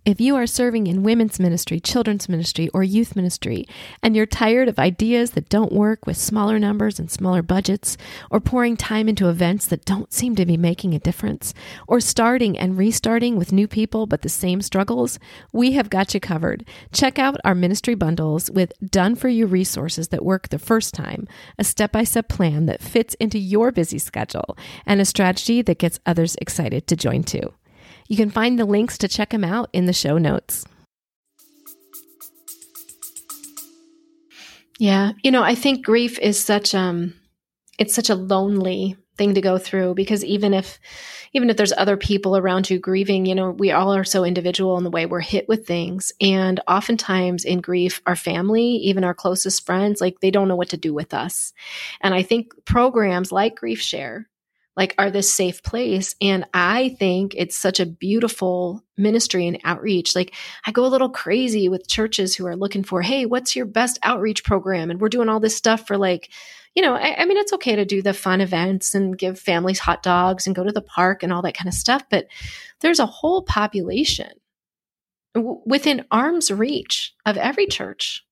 If 0.06 0.22
you 0.22 0.36
are 0.36 0.46
serving 0.46 0.86
in 0.86 1.02
women's 1.02 1.40
ministry, 1.40 1.80
children's 1.80 2.30
ministry, 2.30 2.70
or 2.76 2.84
youth 2.84 3.16
ministry, 3.16 3.66
and 4.04 4.16
you're 4.16 4.28
tired 4.28 4.68
of 4.68 4.78
ideas 4.78 5.32
that 5.32 5.50
don't 5.50 5.72
work 5.74 6.06
with 6.06 6.16
smaller 6.16 6.60
numbers 6.60 7.00
and 7.00 7.10
smaller 7.10 7.42
budgets, 7.42 7.98
or 8.30 8.40
pouring 8.40 8.78
time 8.78 9.10
into 9.10 9.30
events 9.30 9.66
that 9.66 9.84
don't 9.84 10.14
seem 10.14 10.36
to 10.36 10.46
be 10.46 10.58
making 10.58 10.94
a 10.94 11.00
difference, 11.00 11.56
or 11.88 12.00
starting 12.00 12.56
and 12.56 12.78
restarting 12.78 13.36
with 13.36 13.52
new 13.52 13.68
people 13.68 14.06
but 14.06 14.22
the 14.22 14.30
same 14.30 14.62
struggles, 14.62 15.18
we 15.52 15.72
have 15.72 15.90
got 15.90 16.14
you 16.14 16.20
covered. 16.20 16.64
Check 16.94 17.18
out 17.18 17.40
our 17.44 17.56
ministry 17.56 17.96
bundles 17.96 18.52
with 18.52 18.74
done 18.88 19.16
for 19.16 19.28
you 19.28 19.48
resources 19.48 20.10
that 20.10 20.24
work 20.24 20.50
the 20.50 20.60
first 20.60 20.94
time, 20.94 21.28
a 21.58 21.64
step 21.64 21.92
by 21.92 22.04
step 22.04 22.30
plan 22.30 22.68
that 22.68 22.80
fits 22.80 23.16
into 23.16 23.40
your 23.40 23.72
busy 23.72 23.98
schedule, 23.98 24.56
and 24.86 25.02
a 25.02 25.06
strategy 25.06 25.64
that 25.64 25.80
gets 25.80 26.00
others 26.06 26.36
excited 26.40 26.86
to 26.86 26.96
join 26.96 27.24
too. 27.24 27.56
You 28.08 28.18
can 28.18 28.30
find 28.30 28.60
the 28.60 28.66
links 28.66 28.98
to 29.00 29.08
check 29.08 29.30
them 29.30 29.44
out 29.44 29.70
in 29.74 29.86
the 29.86 29.94
show 29.94 30.18
notes. 30.18 30.66
Yeah, 34.78 35.14
you 35.24 35.32
know, 35.32 35.44
I 35.44 35.56
think 35.56 35.86
grief 35.86 36.20
is 36.20 36.40
such 36.40 36.76
um 36.76 37.14
it's 37.80 37.94
such 37.94 38.10
a 38.10 38.16
lonely 38.16 38.98
thing 39.18 39.34
to 39.34 39.42
go 39.42 39.58
through 39.58 39.96
because 39.96 40.24
even 40.24 40.54
if 40.54 40.80
even 41.34 41.50
if 41.50 41.58
there's 41.58 41.74
other 41.78 41.98
people 41.98 42.38
around 42.38 42.70
you 42.70 42.80
grieving, 42.80 43.26
you 43.26 43.36
know, 43.36 43.52
we 43.52 43.72
all 43.72 43.94
are 43.94 44.06
so 44.06 44.24
individual 44.24 44.78
in 44.78 44.86
the 44.86 44.90
way 44.90 45.06
we're 45.06 45.20
hit 45.20 45.48
with 45.50 45.68
things. 45.68 46.14
And 46.22 46.62
oftentimes 46.68 47.44
in 47.44 47.60
grief, 47.60 48.02
our 48.06 48.16
family, 48.16 48.76
even 48.78 49.04
our 49.04 49.14
closest 49.14 49.66
friends, 49.66 50.00
like 50.00 50.22
they 50.22 50.32
don't 50.32 50.48
know 50.48 50.56
what 50.56 50.70
to 50.70 50.78
do 50.78 50.94
with 50.94 51.14
us. 51.14 51.54
And 52.00 52.14
I 52.14 52.24
think 52.24 52.54
programs 52.66 53.34
like 53.34 53.58
Grief 53.58 53.82
Share 53.82 54.30
like 54.76 54.94
are 54.98 55.12
this 55.12 55.32
safe 55.32 55.64
place? 55.64 56.16
And 56.22 56.46
i 56.54 56.96
think 57.00 57.34
it's 57.36 57.58
such 57.58 57.80
a 57.80 57.86
beautiful 57.86 58.84
ministry 58.98 59.48
and 59.48 59.60
outreach. 59.64 60.16
Like 60.16 60.34
i 60.66 60.72
go 60.72 60.86
a 60.86 60.88
little 60.88 61.10
crazy 61.10 61.70
with 61.70 61.88
churches 61.88 62.36
who 62.36 62.46
are 62.48 62.56
looking 62.56 62.84
for 62.84 63.02
hey 63.02 63.26
what's 63.26 63.56
your 63.56 63.66
best 63.66 64.00
outreach 64.04 64.44
program? 64.44 64.90
And 64.92 65.00
we're 65.00 65.10
doing 65.10 65.30
all 65.30 65.40
this 65.40 65.56
stuff 65.56 65.88
for 65.88 65.98
like 65.98 66.30
you 66.76 66.82
know 66.84 66.94
I, 66.96 67.22
I 67.22 67.26
mean 67.26 67.38
it's 67.38 67.54
okay 67.54 67.76
to 67.76 67.86
do 67.86 68.02
the 68.02 68.14
fun 68.14 68.42
events 68.42 68.94
and 68.94 69.18
give 69.18 69.40
families 69.40 69.80
hot 69.80 70.04
dogs 70.04 70.46
and 70.46 70.56
go 70.56 70.64
to 70.64 70.72
the 70.72 70.82
park 70.82 71.24
and 71.24 71.34
all 71.34 71.42
that 71.44 71.58
kind 71.58 71.68
of 71.68 71.74
stuff 71.74 72.04
but 72.10 72.28
there's 72.82 73.00
a 73.00 73.06
whole 73.06 73.42
population 73.44 74.32
w- 75.34 75.62
within 75.66 76.06
arm's 76.12 76.52
reach 76.52 77.14
of 77.26 77.38
every 77.38 77.68
church 77.68 78.26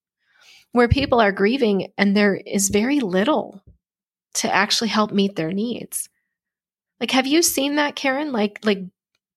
where 0.71 0.87
people 0.87 1.21
are 1.21 1.31
grieving 1.31 1.91
and 1.97 2.15
there 2.15 2.35
is 2.35 2.69
very 2.69 2.99
little 2.99 3.61
to 4.33 4.53
actually 4.53 4.87
help 4.89 5.11
meet 5.11 5.35
their 5.35 5.53
needs 5.53 6.09
like, 7.03 7.11
have 7.11 7.27
you 7.27 7.41
seen 7.41 7.75
that, 7.75 7.97
Karen? 7.97 8.31
Like, 8.31 8.59
like, 8.63 8.79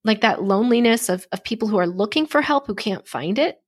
like 0.05 0.21
that 0.21 0.41
loneliness 0.41 1.09
of, 1.09 1.27
of 1.33 1.43
people 1.43 1.67
who 1.67 1.79
are 1.79 1.87
looking 1.89 2.25
for 2.25 2.41
help 2.41 2.69
who 2.69 2.77
can't 2.77 3.09
find 3.09 3.41
it? 3.41 3.61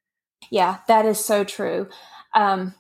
Yeah, 0.53 0.79
that 0.87 1.05
is 1.05 1.19
so 1.19 1.43
true. 1.43 1.89
Um, 2.33 2.77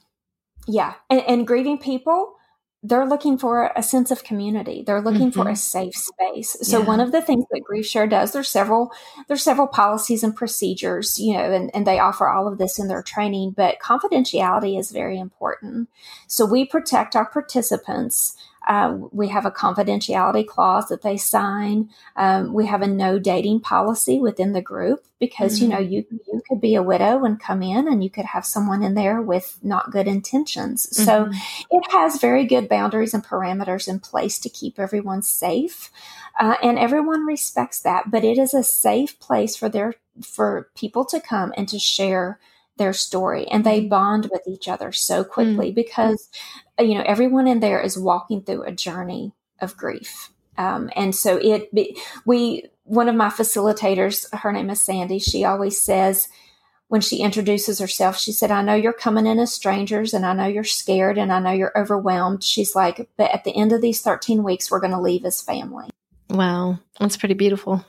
yeah. 0.68 0.94
And, 1.10 1.20
and 1.26 1.44
grieving 1.44 1.78
people, 1.78 2.36
they're 2.84 3.04
looking 3.04 3.36
for 3.36 3.72
a 3.74 3.82
sense 3.82 4.12
of 4.12 4.22
community. 4.22 4.84
They're 4.86 5.00
looking 5.00 5.32
mm-hmm. 5.32 5.42
for 5.42 5.48
a 5.48 5.56
safe 5.56 5.96
space. 5.96 6.56
So 6.62 6.78
yeah. 6.78 6.84
one 6.84 7.00
of 7.00 7.10
the 7.10 7.20
things 7.20 7.46
that 7.50 7.64
Grief 7.64 7.86
Share 7.86 8.06
does, 8.06 8.30
there's 8.30 8.48
several 8.48 8.92
there's 9.26 9.42
several 9.42 9.66
policies 9.66 10.22
and 10.22 10.36
procedures, 10.36 11.18
you 11.18 11.32
know, 11.34 11.50
and, 11.52 11.68
and 11.74 11.84
they 11.84 11.98
offer 11.98 12.28
all 12.28 12.46
of 12.46 12.58
this 12.58 12.78
in 12.78 12.86
their 12.86 13.02
training, 13.02 13.54
but 13.56 13.80
confidentiality 13.80 14.78
is 14.78 14.92
very 14.92 15.18
important. 15.18 15.88
So 16.28 16.46
we 16.46 16.64
protect 16.64 17.16
our 17.16 17.26
participants 17.28 18.36
uh, 18.68 18.94
we 19.12 19.28
have 19.28 19.46
a 19.46 19.50
confidentiality 19.50 20.46
clause 20.46 20.88
that 20.88 21.00
they 21.00 21.16
sign. 21.16 21.88
Um, 22.16 22.52
we 22.52 22.66
have 22.66 22.82
a 22.82 22.86
no 22.86 23.18
dating 23.18 23.60
policy 23.60 24.20
within 24.20 24.52
the 24.52 24.60
group 24.60 25.06
because 25.18 25.54
mm-hmm. 25.56 25.64
you 25.64 25.70
know 25.70 25.78
you 25.78 26.04
you 26.10 26.42
could 26.46 26.60
be 26.60 26.74
a 26.74 26.82
widow 26.82 27.24
and 27.24 27.40
come 27.40 27.62
in 27.62 27.88
and 27.88 28.04
you 28.04 28.10
could 28.10 28.26
have 28.26 28.44
someone 28.44 28.82
in 28.82 28.92
there 28.92 29.22
with 29.22 29.58
not 29.62 29.90
good 29.90 30.06
intentions. 30.06 30.86
Mm-hmm. 30.86 31.04
So 31.04 31.30
it 31.70 31.90
has 31.92 32.20
very 32.20 32.44
good 32.44 32.68
boundaries 32.68 33.14
and 33.14 33.24
parameters 33.24 33.88
in 33.88 34.00
place 34.00 34.38
to 34.40 34.50
keep 34.50 34.78
everyone 34.78 35.22
safe, 35.22 35.90
uh, 36.38 36.56
and 36.62 36.78
everyone 36.78 37.24
respects 37.24 37.80
that. 37.80 38.10
But 38.10 38.22
it 38.22 38.36
is 38.36 38.52
a 38.52 38.62
safe 38.62 39.18
place 39.18 39.56
for 39.56 39.70
their 39.70 39.94
for 40.22 40.68
people 40.74 41.06
to 41.06 41.20
come 41.20 41.54
and 41.56 41.66
to 41.70 41.78
share 41.78 42.38
their 42.76 42.92
story 42.92 43.46
and 43.48 43.64
they 43.64 43.80
mm-hmm. 43.80 43.88
bond 43.88 44.28
with 44.30 44.42
each 44.46 44.68
other 44.68 44.92
so 44.92 45.24
quickly 45.24 45.72
mm. 45.72 45.74
because 45.74 46.28
you 46.78 46.94
know 46.94 47.04
everyone 47.06 47.46
in 47.46 47.60
there 47.60 47.80
is 47.80 47.98
walking 47.98 48.42
through 48.42 48.62
a 48.64 48.72
journey 48.72 49.32
of 49.60 49.76
grief. 49.76 50.30
Um, 50.56 50.90
and 50.96 51.14
so 51.14 51.38
it 51.40 51.70
we 52.24 52.64
one 52.84 53.08
of 53.08 53.14
my 53.14 53.28
facilitators 53.28 54.26
her 54.34 54.50
name 54.50 54.70
is 54.70 54.80
sandy 54.80 55.18
she 55.18 55.44
always 55.44 55.80
says 55.80 56.26
when 56.88 57.02
she 57.02 57.18
introduces 57.18 57.78
herself 57.78 58.18
she 58.18 58.32
said 58.32 58.50
i 58.50 58.62
know 58.62 58.74
you're 58.74 58.94
coming 58.94 59.26
in 59.26 59.38
as 59.38 59.52
strangers 59.52 60.14
and 60.14 60.24
i 60.24 60.32
know 60.32 60.46
you're 60.46 60.64
scared 60.64 61.18
and 61.18 61.30
i 61.30 61.38
know 61.38 61.52
you're 61.52 61.78
overwhelmed. 61.78 62.42
She's 62.42 62.74
like 62.74 63.08
but 63.16 63.30
at 63.30 63.44
the 63.44 63.54
end 63.54 63.72
of 63.72 63.82
these 63.82 64.00
13 64.00 64.42
weeks 64.42 64.70
we're 64.70 64.80
going 64.80 64.92
to 64.92 65.00
leave 65.00 65.24
as 65.24 65.42
family. 65.42 65.90
Wow. 66.30 66.78
That's 66.98 67.16
pretty 67.16 67.34
beautiful 67.34 67.84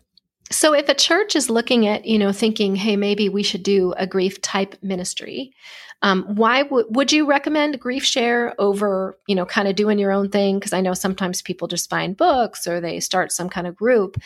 so 0.52 0.74
if 0.74 0.90
a 0.90 0.94
church 0.94 1.36
is 1.36 1.50
looking 1.50 1.88
at, 1.88 2.06
you 2.06 2.18
know, 2.18 2.32
thinking, 2.32 2.76
hey, 2.76 2.96
maybe 2.96 3.30
we 3.30 3.44
should 3.44 3.64
do 3.64 3.94
a 3.98 4.08
grief 4.08 4.42
type 4.42 4.76
ministry, 4.82 5.54
um, 6.02 6.24
why 6.36 6.64
would 6.70 7.12
you 7.12 7.26
recommend 7.26 7.80
Grief 7.80 8.06
Share 8.06 8.56
over, 8.58 9.20
you 9.28 9.36
know, 9.36 9.46
kind 9.46 9.68
of 9.68 9.76
doing 9.76 10.00
your 10.00 10.12
own 10.12 10.30
thing? 10.30 10.58
Because 10.58 10.74
I 10.74 10.82
know 10.82 10.94
sometimes 10.94 11.42
people 11.42 11.68
just 11.68 11.90
find 11.90 12.16
books 12.16 12.68
or 12.68 12.80
they 12.80 13.00
start 13.00 13.32
some 13.32 13.50
kind 13.50 13.68
of 13.68 13.76
group. 13.76 14.18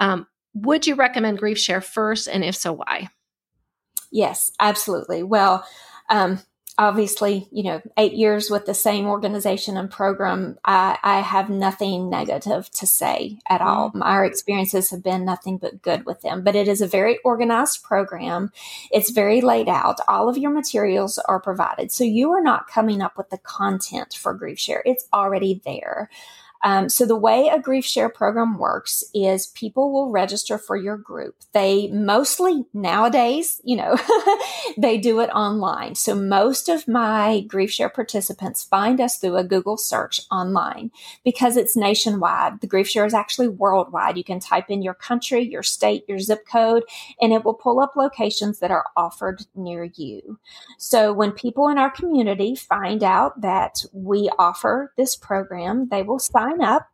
Um, 0.00 0.26
would 0.54 0.86
you 0.86 0.94
recommend 0.94 1.38
Grief 1.38 1.58
Share 1.58 1.82
first? 1.82 2.28
And 2.28 2.42
if 2.42 2.56
so, 2.56 2.72
why? 2.72 3.10
Yes, 4.10 4.50
absolutely. 4.58 5.22
Well, 5.22 5.66
um, 6.08 6.40
obviously, 6.78 7.48
you 7.50 7.64
know, 7.64 7.82
eight 7.98 8.12
years 8.12 8.50
with 8.50 8.64
the 8.64 8.72
same 8.72 9.06
organization 9.06 9.76
and 9.76 9.90
program, 9.90 10.56
I, 10.64 10.96
I 11.02 11.20
have 11.20 11.50
nothing 11.50 12.08
negative 12.08 12.70
to 12.70 12.86
say 12.86 13.38
at 13.48 13.60
all. 13.60 13.88
Mm-hmm. 13.88 14.02
Our 14.02 14.24
experiences 14.24 14.90
have 14.90 15.02
been 15.02 15.24
nothing 15.24 15.58
but 15.58 15.82
good 15.82 16.06
with 16.06 16.22
them. 16.22 16.44
But 16.44 16.54
it 16.54 16.68
is 16.68 16.80
a 16.80 16.86
very 16.86 17.18
organized 17.24 17.82
program. 17.82 18.52
It's 18.92 19.10
very 19.10 19.40
laid 19.40 19.68
out. 19.68 19.98
All 20.06 20.28
of 20.28 20.38
your 20.38 20.52
materials 20.52 21.18
are 21.18 21.40
provided. 21.40 21.90
So 21.90 22.04
you 22.04 22.30
are 22.30 22.42
not 22.42 22.68
coming 22.68 23.02
up 23.02 23.18
with 23.18 23.30
the 23.30 23.38
content 23.38 24.14
for 24.14 24.32
Grief 24.32 24.60
Share. 24.60 24.82
It's 24.86 25.08
already 25.12 25.60
there. 25.64 26.08
Um, 26.62 26.88
so 26.88 27.06
the 27.06 27.16
way 27.16 27.48
a 27.48 27.60
grief 27.60 27.84
share 27.84 28.08
program 28.08 28.58
works 28.58 29.04
is 29.14 29.48
people 29.48 29.92
will 29.92 30.10
register 30.10 30.58
for 30.58 30.76
your 30.76 30.96
group. 30.96 31.36
They 31.52 31.88
mostly 31.88 32.64
nowadays, 32.72 33.60
you 33.64 33.76
know, 33.76 33.96
they 34.78 34.98
do 34.98 35.20
it 35.20 35.30
online. 35.30 35.94
So 35.94 36.14
most 36.14 36.68
of 36.68 36.88
my 36.88 37.40
grief 37.46 37.70
share 37.70 37.88
participants 37.88 38.64
find 38.64 39.00
us 39.00 39.18
through 39.18 39.36
a 39.36 39.44
Google 39.44 39.76
search 39.76 40.20
online 40.30 40.90
because 41.24 41.56
it's 41.56 41.76
nationwide. 41.76 42.60
The 42.60 42.66
grief 42.66 42.88
share 42.88 43.06
is 43.06 43.14
actually 43.14 43.48
worldwide. 43.48 44.16
You 44.16 44.24
can 44.24 44.40
type 44.40 44.66
in 44.68 44.82
your 44.82 44.94
country, 44.94 45.42
your 45.42 45.62
state, 45.62 46.04
your 46.08 46.18
zip 46.18 46.46
code, 46.50 46.84
and 47.20 47.32
it 47.32 47.44
will 47.44 47.54
pull 47.54 47.80
up 47.80 47.96
locations 47.96 48.58
that 48.58 48.70
are 48.70 48.86
offered 48.96 49.42
near 49.54 49.84
you. 49.94 50.38
So 50.78 51.12
when 51.12 51.32
people 51.32 51.68
in 51.68 51.78
our 51.78 51.90
community 51.90 52.54
find 52.54 53.02
out 53.02 53.40
that 53.40 53.84
we 53.92 54.30
offer 54.38 54.92
this 54.96 55.16
program, 55.16 55.88
they 55.88 56.02
will 56.02 56.18
sign 56.18 56.47
sign 56.48 56.62
up 56.62 56.88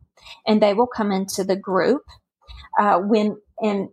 and 0.47 0.63
they 0.63 0.75
will 0.75 0.87
come 0.87 1.13
into 1.13 1.45
the 1.45 1.57
group 1.57 2.03
uh, 2.79 2.99
when 2.99 3.39
and 3.61 3.89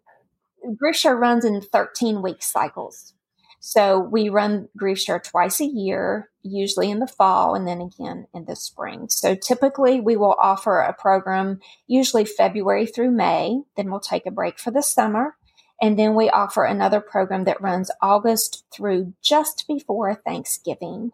grief 0.77 0.95
share 0.95 1.15
runs 1.15 1.45
in 1.45 1.61
13 1.61 2.21
week 2.21 2.41
cycles. 2.41 3.13
So 3.59 3.99
we 3.99 4.29
run 4.29 4.69
grief 4.75 4.99
share 4.99 5.19
twice 5.19 5.59
a 5.59 5.65
year 5.65 6.29
usually 6.41 6.89
in 6.89 6.97
the 6.97 7.07
fall 7.07 7.53
and 7.53 7.67
then 7.67 7.79
again 7.79 8.25
in 8.33 8.45
the 8.45 8.55
spring. 8.55 9.07
So 9.09 9.35
typically 9.35 9.99
we 9.99 10.17
will 10.17 10.35
offer 10.41 10.79
a 10.79 10.93
program 10.93 11.59
usually 11.87 12.25
february 12.25 12.87
through 12.87 13.11
may 13.11 13.61
then 13.77 13.91
we'll 13.91 13.99
take 13.99 14.25
a 14.25 14.31
break 14.31 14.57
for 14.57 14.71
the 14.71 14.81
summer 14.81 15.35
and 15.79 15.97
then 15.97 16.15
we 16.15 16.29
offer 16.29 16.63
another 16.63 17.01
program 17.01 17.43
that 17.43 17.61
runs 17.61 17.91
august 18.01 18.65
through 18.71 19.13
just 19.21 19.65
before 19.67 20.15
thanksgiving. 20.15 21.11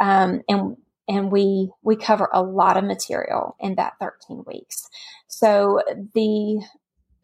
Um, 0.00 0.42
and 0.48 0.76
and 1.08 1.30
we 1.30 1.70
we 1.82 1.96
cover 1.96 2.28
a 2.32 2.42
lot 2.42 2.76
of 2.76 2.84
material 2.84 3.56
in 3.60 3.74
that 3.76 3.94
13 4.00 4.44
weeks. 4.46 4.88
So 5.26 5.82
the 6.14 6.62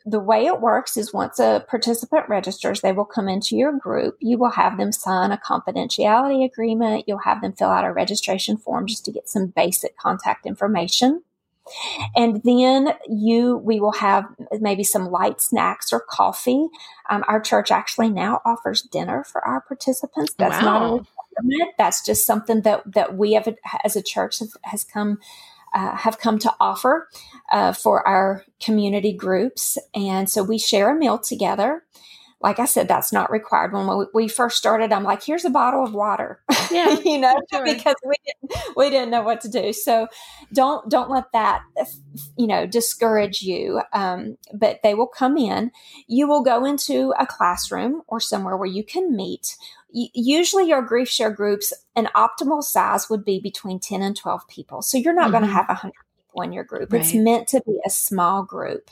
the 0.06 0.20
way 0.20 0.46
it 0.46 0.60
works 0.60 0.96
is 0.96 1.12
once 1.12 1.38
a 1.38 1.64
participant 1.68 2.28
registers, 2.28 2.80
they 2.80 2.92
will 2.92 3.04
come 3.04 3.28
into 3.28 3.56
your 3.56 3.72
group. 3.72 4.16
You 4.20 4.38
will 4.38 4.50
have 4.50 4.78
them 4.78 4.90
sign 4.90 5.32
a 5.32 5.36
confidentiality 5.36 6.44
agreement. 6.44 7.04
You'll 7.06 7.18
have 7.18 7.42
them 7.42 7.52
fill 7.52 7.68
out 7.68 7.84
a 7.84 7.92
registration 7.92 8.56
form 8.56 8.86
just 8.86 9.04
to 9.04 9.12
get 9.12 9.28
some 9.28 9.48
basic 9.48 9.98
contact 9.98 10.46
information. 10.46 11.22
And 12.16 12.42
then 12.44 12.94
you, 13.08 13.58
we 13.58 13.80
will 13.80 13.92
have 13.92 14.24
maybe 14.60 14.84
some 14.84 15.10
light 15.10 15.42
snacks 15.42 15.92
or 15.92 16.00
coffee. 16.00 16.68
Um, 17.10 17.22
our 17.28 17.40
church 17.40 17.70
actually 17.70 18.08
now 18.08 18.40
offers 18.46 18.80
dinner 18.82 19.24
for 19.24 19.46
our 19.46 19.60
participants. 19.60 20.34
That's 20.38 20.62
wow. 20.62 20.78
not 20.78 21.00
a 21.00 21.04
requirement. 21.42 21.74
That's 21.78 22.04
just 22.04 22.26
something 22.26 22.62
that 22.62 22.82
that 22.92 23.16
we 23.16 23.34
have 23.34 23.48
as 23.84 23.96
a 23.96 24.02
church 24.02 24.40
have, 24.40 24.50
has 24.64 24.84
come. 24.84 25.18
Uh, 25.74 25.94
have 25.94 26.18
come 26.18 26.38
to 26.38 26.50
offer 26.60 27.10
uh, 27.52 27.74
for 27.74 28.08
our 28.08 28.42
community 28.58 29.12
groups. 29.12 29.76
And 29.94 30.28
so 30.28 30.42
we 30.42 30.56
share 30.56 30.90
a 30.90 30.98
meal 30.98 31.18
together 31.18 31.82
like 32.40 32.60
I 32.60 32.66
said, 32.66 32.86
that's 32.86 33.12
not 33.12 33.30
required. 33.32 33.72
When 33.72 34.06
we 34.14 34.28
first 34.28 34.56
started, 34.56 34.92
I'm 34.92 35.02
like, 35.02 35.24
here's 35.24 35.44
a 35.44 35.50
bottle 35.50 35.82
of 35.82 35.92
water, 35.92 36.40
yeah, 36.70 36.96
you 37.04 37.18
know, 37.18 37.34
sure. 37.52 37.64
because 37.64 37.96
we 38.04 38.14
didn't, 38.24 38.76
we 38.76 38.90
didn't 38.90 39.10
know 39.10 39.22
what 39.22 39.40
to 39.40 39.48
do. 39.48 39.72
So 39.72 40.06
don't, 40.52 40.88
don't 40.88 41.10
let 41.10 41.32
that, 41.32 41.62
you 42.36 42.46
know, 42.46 42.64
discourage 42.64 43.42
you. 43.42 43.80
Um, 43.92 44.38
but 44.54 44.80
they 44.84 44.94
will 44.94 45.08
come 45.08 45.36
in. 45.36 45.72
You 46.06 46.28
will 46.28 46.42
go 46.42 46.64
into 46.64 47.12
a 47.18 47.26
classroom 47.26 48.02
or 48.06 48.20
somewhere 48.20 48.56
where 48.56 48.68
you 48.68 48.84
can 48.84 49.16
meet. 49.16 49.56
Usually 49.90 50.68
your 50.68 50.82
grief 50.82 51.08
share 51.08 51.30
groups, 51.30 51.72
an 51.96 52.08
optimal 52.14 52.62
size 52.62 53.08
would 53.08 53.24
be 53.24 53.40
between 53.40 53.80
10 53.80 54.02
and 54.02 54.16
12 54.16 54.46
people. 54.48 54.82
So 54.82 54.98
you're 54.98 55.14
not 55.14 55.24
mm-hmm. 55.24 55.32
going 55.32 55.44
to 55.44 55.50
have 55.50 55.68
100 55.68 55.92
people 55.92 56.42
in 56.42 56.52
your 56.52 56.64
group. 56.64 56.92
Right. 56.92 57.00
It's 57.00 57.14
meant 57.14 57.48
to 57.48 57.62
be 57.66 57.78
a 57.86 57.90
small 57.90 58.42
group. 58.42 58.90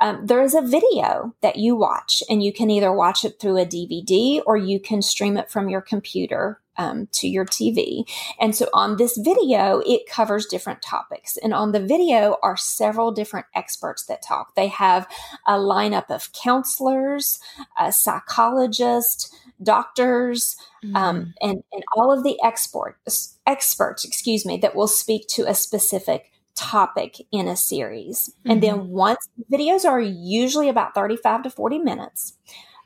Um, 0.00 0.26
there 0.26 0.42
is 0.42 0.54
a 0.54 0.62
video 0.62 1.34
that 1.40 1.56
you 1.56 1.76
watch, 1.76 2.22
and 2.28 2.42
you 2.42 2.52
can 2.52 2.70
either 2.70 2.92
watch 2.92 3.24
it 3.24 3.38
through 3.40 3.58
a 3.58 3.66
DVD 3.66 4.42
or 4.44 4.56
you 4.56 4.80
can 4.80 5.02
stream 5.02 5.36
it 5.36 5.50
from 5.50 5.68
your 5.68 5.80
computer 5.80 6.60
um, 6.78 7.08
to 7.12 7.28
your 7.28 7.46
TV. 7.46 8.04
And 8.40 8.54
so 8.54 8.68
on 8.74 8.96
this 8.96 9.16
video, 9.16 9.80
it 9.86 10.08
covers 10.08 10.46
different 10.46 10.82
topics. 10.82 11.36
And 11.38 11.54
on 11.54 11.72
the 11.72 11.80
video 11.80 12.36
are 12.42 12.56
several 12.56 13.12
different 13.12 13.46
experts 13.54 14.04
that 14.06 14.22
talk. 14.22 14.54
They 14.54 14.68
have 14.68 15.08
a 15.46 15.54
lineup 15.54 16.10
of 16.10 16.32
counselors, 16.32 17.38
a 17.78 17.92
psychologist, 17.92 19.34
doctors, 19.62 20.56
um, 20.82 20.88
mm-hmm. 20.88 20.96
um, 20.96 21.34
and, 21.40 21.62
and 21.72 21.82
all 21.96 22.12
of 22.12 22.24
the 22.24 22.38
export, 22.42 22.98
experts, 23.46 24.04
excuse 24.04 24.44
me, 24.44 24.56
that 24.58 24.74
will 24.74 24.88
speak 24.88 25.26
to 25.28 25.48
a 25.48 25.54
specific 25.54 26.30
topic 26.54 27.20
in 27.30 27.46
a 27.48 27.56
series. 27.56 28.28
Mm-hmm. 28.28 28.50
And 28.50 28.62
then 28.62 28.74
mm-hmm. 28.76 28.92
once 28.92 29.28
videos 29.52 29.84
are 29.84 30.00
usually 30.00 30.68
about 30.68 30.94
35 30.94 31.44
to 31.44 31.50
40 31.50 31.78
minutes. 31.78 32.34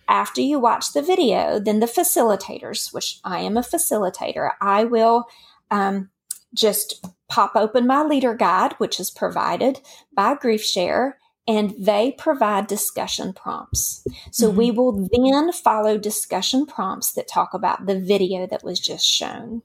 After 0.09 0.41
you 0.41 0.59
watch 0.59 0.93
the 0.93 1.03
video, 1.03 1.61
then 1.61 1.79
the 1.79 1.87
facilitators, 1.87 2.93
which 2.93 3.21
I 3.23 3.41
am 3.41 3.57
a 3.57 3.61
facilitator, 3.61 4.51
I 4.61 4.83
will 4.83 5.27
um, 5.71 6.11
just 6.53 7.07
pop 7.29 7.53
open 7.55 7.87
my 7.87 8.03
leader 8.03 8.35
guide, 8.35 8.73
which 8.79 8.99
is 8.99 9.09
provided 9.09 9.81
by 10.13 10.35
GriefShare, 10.35 11.13
and 11.47 11.75
they 11.79 12.13
provide 12.13 12.67
discussion 12.67 13.33
prompts. 13.33 14.05
So 14.31 14.49
mm-hmm. 14.49 14.59
we 14.59 14.71
will 14.71 15.09
then 15.13 15.53
follow 15.53 15.99
discussion 15.99 16.67
prompts 16.67 17.13
that 17.13 17.29
talk 17.29 17.55
about 17.55 17.87
the 17.87 17.99
video 17.99 18.47
that 18.47 18.63
was 18.63 18.79
just 18.79 19.05
shown. 19.05 19.63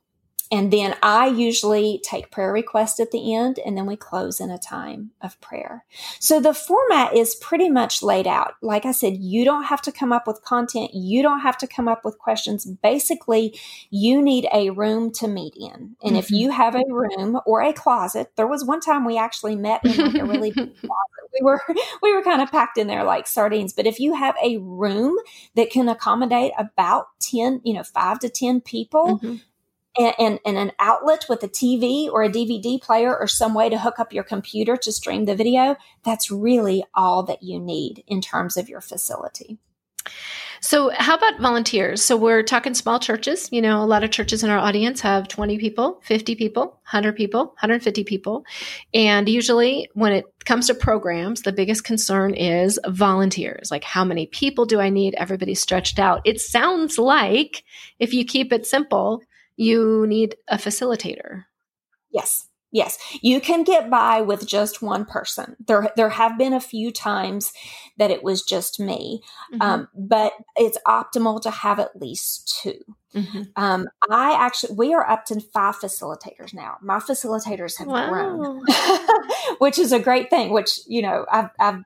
And 0.52 0.72
then 0.72 0.96
I 1.02 1.28
usually 1.28 2.00
take 2.04 2.32
prayer 2.32 2.52
requests 2.52 3.00
at 3.00 3.12
the 3.12 3.34
end 3.34 3.60
and 3.66 3.76
then 3.76 3.86
we 3.86 3.96
close 3.96 4.40
in 4.40 4.52
a 4.52 4.60
time 4.60 5.12
of 5.22 5.40
prayer. 5.42 5.86
So 6.20 6.40
the 6.40 6.54
format 6.54 7.16
is 7.16 7.36
pretty 7.36 7.70
much 7.70 8.04
laid 8.04 8.28
out. 8.28 8.54
Like 8.62 8.86
I 8.86 8.92
said, 8.92 9.18
you 9.18 9.44
don't 9.44 9.64
have 9.64 9.82
to 9.84 9.92
come 9.92 10.12
up 10.12 10.28
with 10.28 10.44
content. 10.44 10.94
You 10.94 11.24
don't 11.24 11.40
have 11.40 11.58
to 11.60 11.68
come 11.68 11.88
up 11.88 12.06
with 12.06 12.20
questions. 12.20 12.66
Basically, 12.66 13.60
you 13.90 14.22
need 14.22 14.48
a 14.54 14.70
room 14.70 15.12
to 15.14 15.28
meet 15.28 15.56
in. 15.56 15.96
And 16.04 16.12
mm-hmm. 16.12 16.16
if 16.16 16.30
you 16.30 16.52
have 16.52 16.76
a 16.76 16.84
room 16.88 17.40
or 17.48 17.62
a 17.62 17.74
closet, 17.74 18.32
there 18.36 18.48
was 18.48 18.64
one 18.64 18.82
time 18.82 19.04
we 19.04 19.18
actually 19.18 19.56
met 19.56 19.84
in 19.84 19.98
like 19.98 20.22
a 20.22 20.26
really 20.26 20.52
big 20.52 20.78
closet. 20.80 20.92
We 21.40 21.44
were 21.44 21.62
we 22.04 22.16
were 22.16 22.22
kind 22.22 22.42
of 22.42 22.52
packed 22.52 22.78
in 22.78 22.86
there 22.86 23.04
like 23.04 23.26
sardines. 23.26 23.74
But 23.74 23.88
if 23.88 24.00
you 24.00 24.14
have 24.14 24.36
a 24.44 24.58
room 24.58 25.18
that 25.56 25.72
can 25.72 25.90
accommodate 25.90 26.52
about 26.58 27.08
10, 27.22 27.62
you 27.64 27.74
know, 27.74 27.84
5 27.84 28.20
to 28.20 28.30
10 28.30 28.62
people, 28.62 29.18
mm-hmm 29.18 29.36
and, 29.98 30.40
and, 30.46 30.58
an 30.58 30.72
outlet 30.80 31.26
with 31.30 31.44
a 31.44 31.48
TV 31.48 32.10
or 32.10 32.24
a 32.24 32.30
DVD 32.30 32.82
player 32.82 33.16
or 33.16 33.28
some 33.28 33.54
way 33.54 33.70
to 33.70 33.78
hook 33.78 34.00
up 34.00 34.14
your 34.14 34.24
computer 34.24 34.76
to 34.78 34.92
stream 34.92 35.26
the 35.26 35.36
video, 35.36 35.76
that's 36.04 36.30
really 36.30 36.84
all 36.94 37.24
that 37.24 37.44
you 37.44 37.60
need 37.60 38.04
in 38.08 38.22
terms 38.22 38.58
of 38.58 38.70
your 38.70 38.82
facility. 38.82 39.58
So, 40.62 40.90
how 40.90 41.16
about 41.16 41.40
volunteers? 41.40 42.02
So, 42.02 42.18
we're 42.18 42.42
talking 42.42 42.74
small 42.74 43.00
churches. 43.00 43.50
You 43.52 43.62
know, 43.62 43.84
a 43.84 43.86
lot 43.86 44.04
of 44.04 44.10
churches 44.10 44.44
in 44.44 44.50
our 44.50 44.58
audience 44.58 45.00
have 45.02 45.28
20 45.28 45.60
people, 45.60 46.02
50 46.04 46.36
people, 46.36 46.64
100 46.64 47.16
people, 47.16 47.46
150 47.46 48.04
people. 48.04 48.46
And 48.94 49.30
usually, 49.30 49.90
when 49.94 50.12
it 50.12 50.26
comes 50.46 50.68
to 50.68 50.74
programs, 50.74 51.44
the 51.44 51.52
biggest 51.52 51.84
concern 51.84 52.34
is 52.34 52.80
volunteers. 52.88 53.70
Like, 53.70 53.84
how 53.84 54.04
many 54.04 54.26
people 54.28 54.66
do 54.66 54.80
I 54.80 54.90
need? 54.90 55.14
Everybody's 55.16 55.62
stretched 55.62 56.00
out. 56.00 56.22
It 56.26 56.42
sounds 56.42 56.98
like 56.98 57.64
if 58.00 58.14
you 58.14 58.26
keep 58.26 58.52
it 58.52 58.66
simple, 58.66 59.22
you 59.58 60.06
need 60.08 60.36
a 60.48 60.58
facilitator. 60.58 61.46
Yes. 62.12 62.48
Yes, 62.76 62.98
you 63.22 63.40
can 63.40 63.64
get 63.64 63.90
by 63.90 64.20
with 64.20 64.46
just 64.46 64.82
one 64.82 65.06
person. 65.06 65.56
There, 65.66 65.94
there 65.96 66.10
have 66.10 66.38
been 66.38 66.52
a 66.52 66.60
few 66.60 66.92
times 66.92 67.54
that 67.96 68.12
it 68.12 68.22
was 68.22 68.42
just 68.42 68.82
me, 68.82 69.22
mm-hmm. 69.54 69.62
um, 69.62 69.88
but 69.96 70.34
it's 70.58 70.78
optimal 70.86 71.42
to 71.44 71.52
have 71.52 71.80
at 71.80 71.96
least 71.96 72.60
2 72.64 72.74
mm-hmm. 73.16 73.44
um, 73.56 73.88
I 74.12 74.34
actually, 74.34 74.76
we 74.76 74.94
are 74.94 75.10
up 75.10 75.24
to 75.28 75.40
five 75.54 75.78
facilitators 75.78 76.54
now. 76.54 76.76
My 76.82 76.98
facilitators 76.98 77.78
have 77.78 77.88
wow. 77.88 78.10
grown, 78.10 78.66
which 79.60 79.80
is 79.80 79.94
a 79.94 80.00
great 80.00 80.30
thing. 80.30 80.52
Which 80.52 80.82
you 80.86 81.02
know, 81.02 81.26
I've, 81.32 81.52
I've 81.58 81.82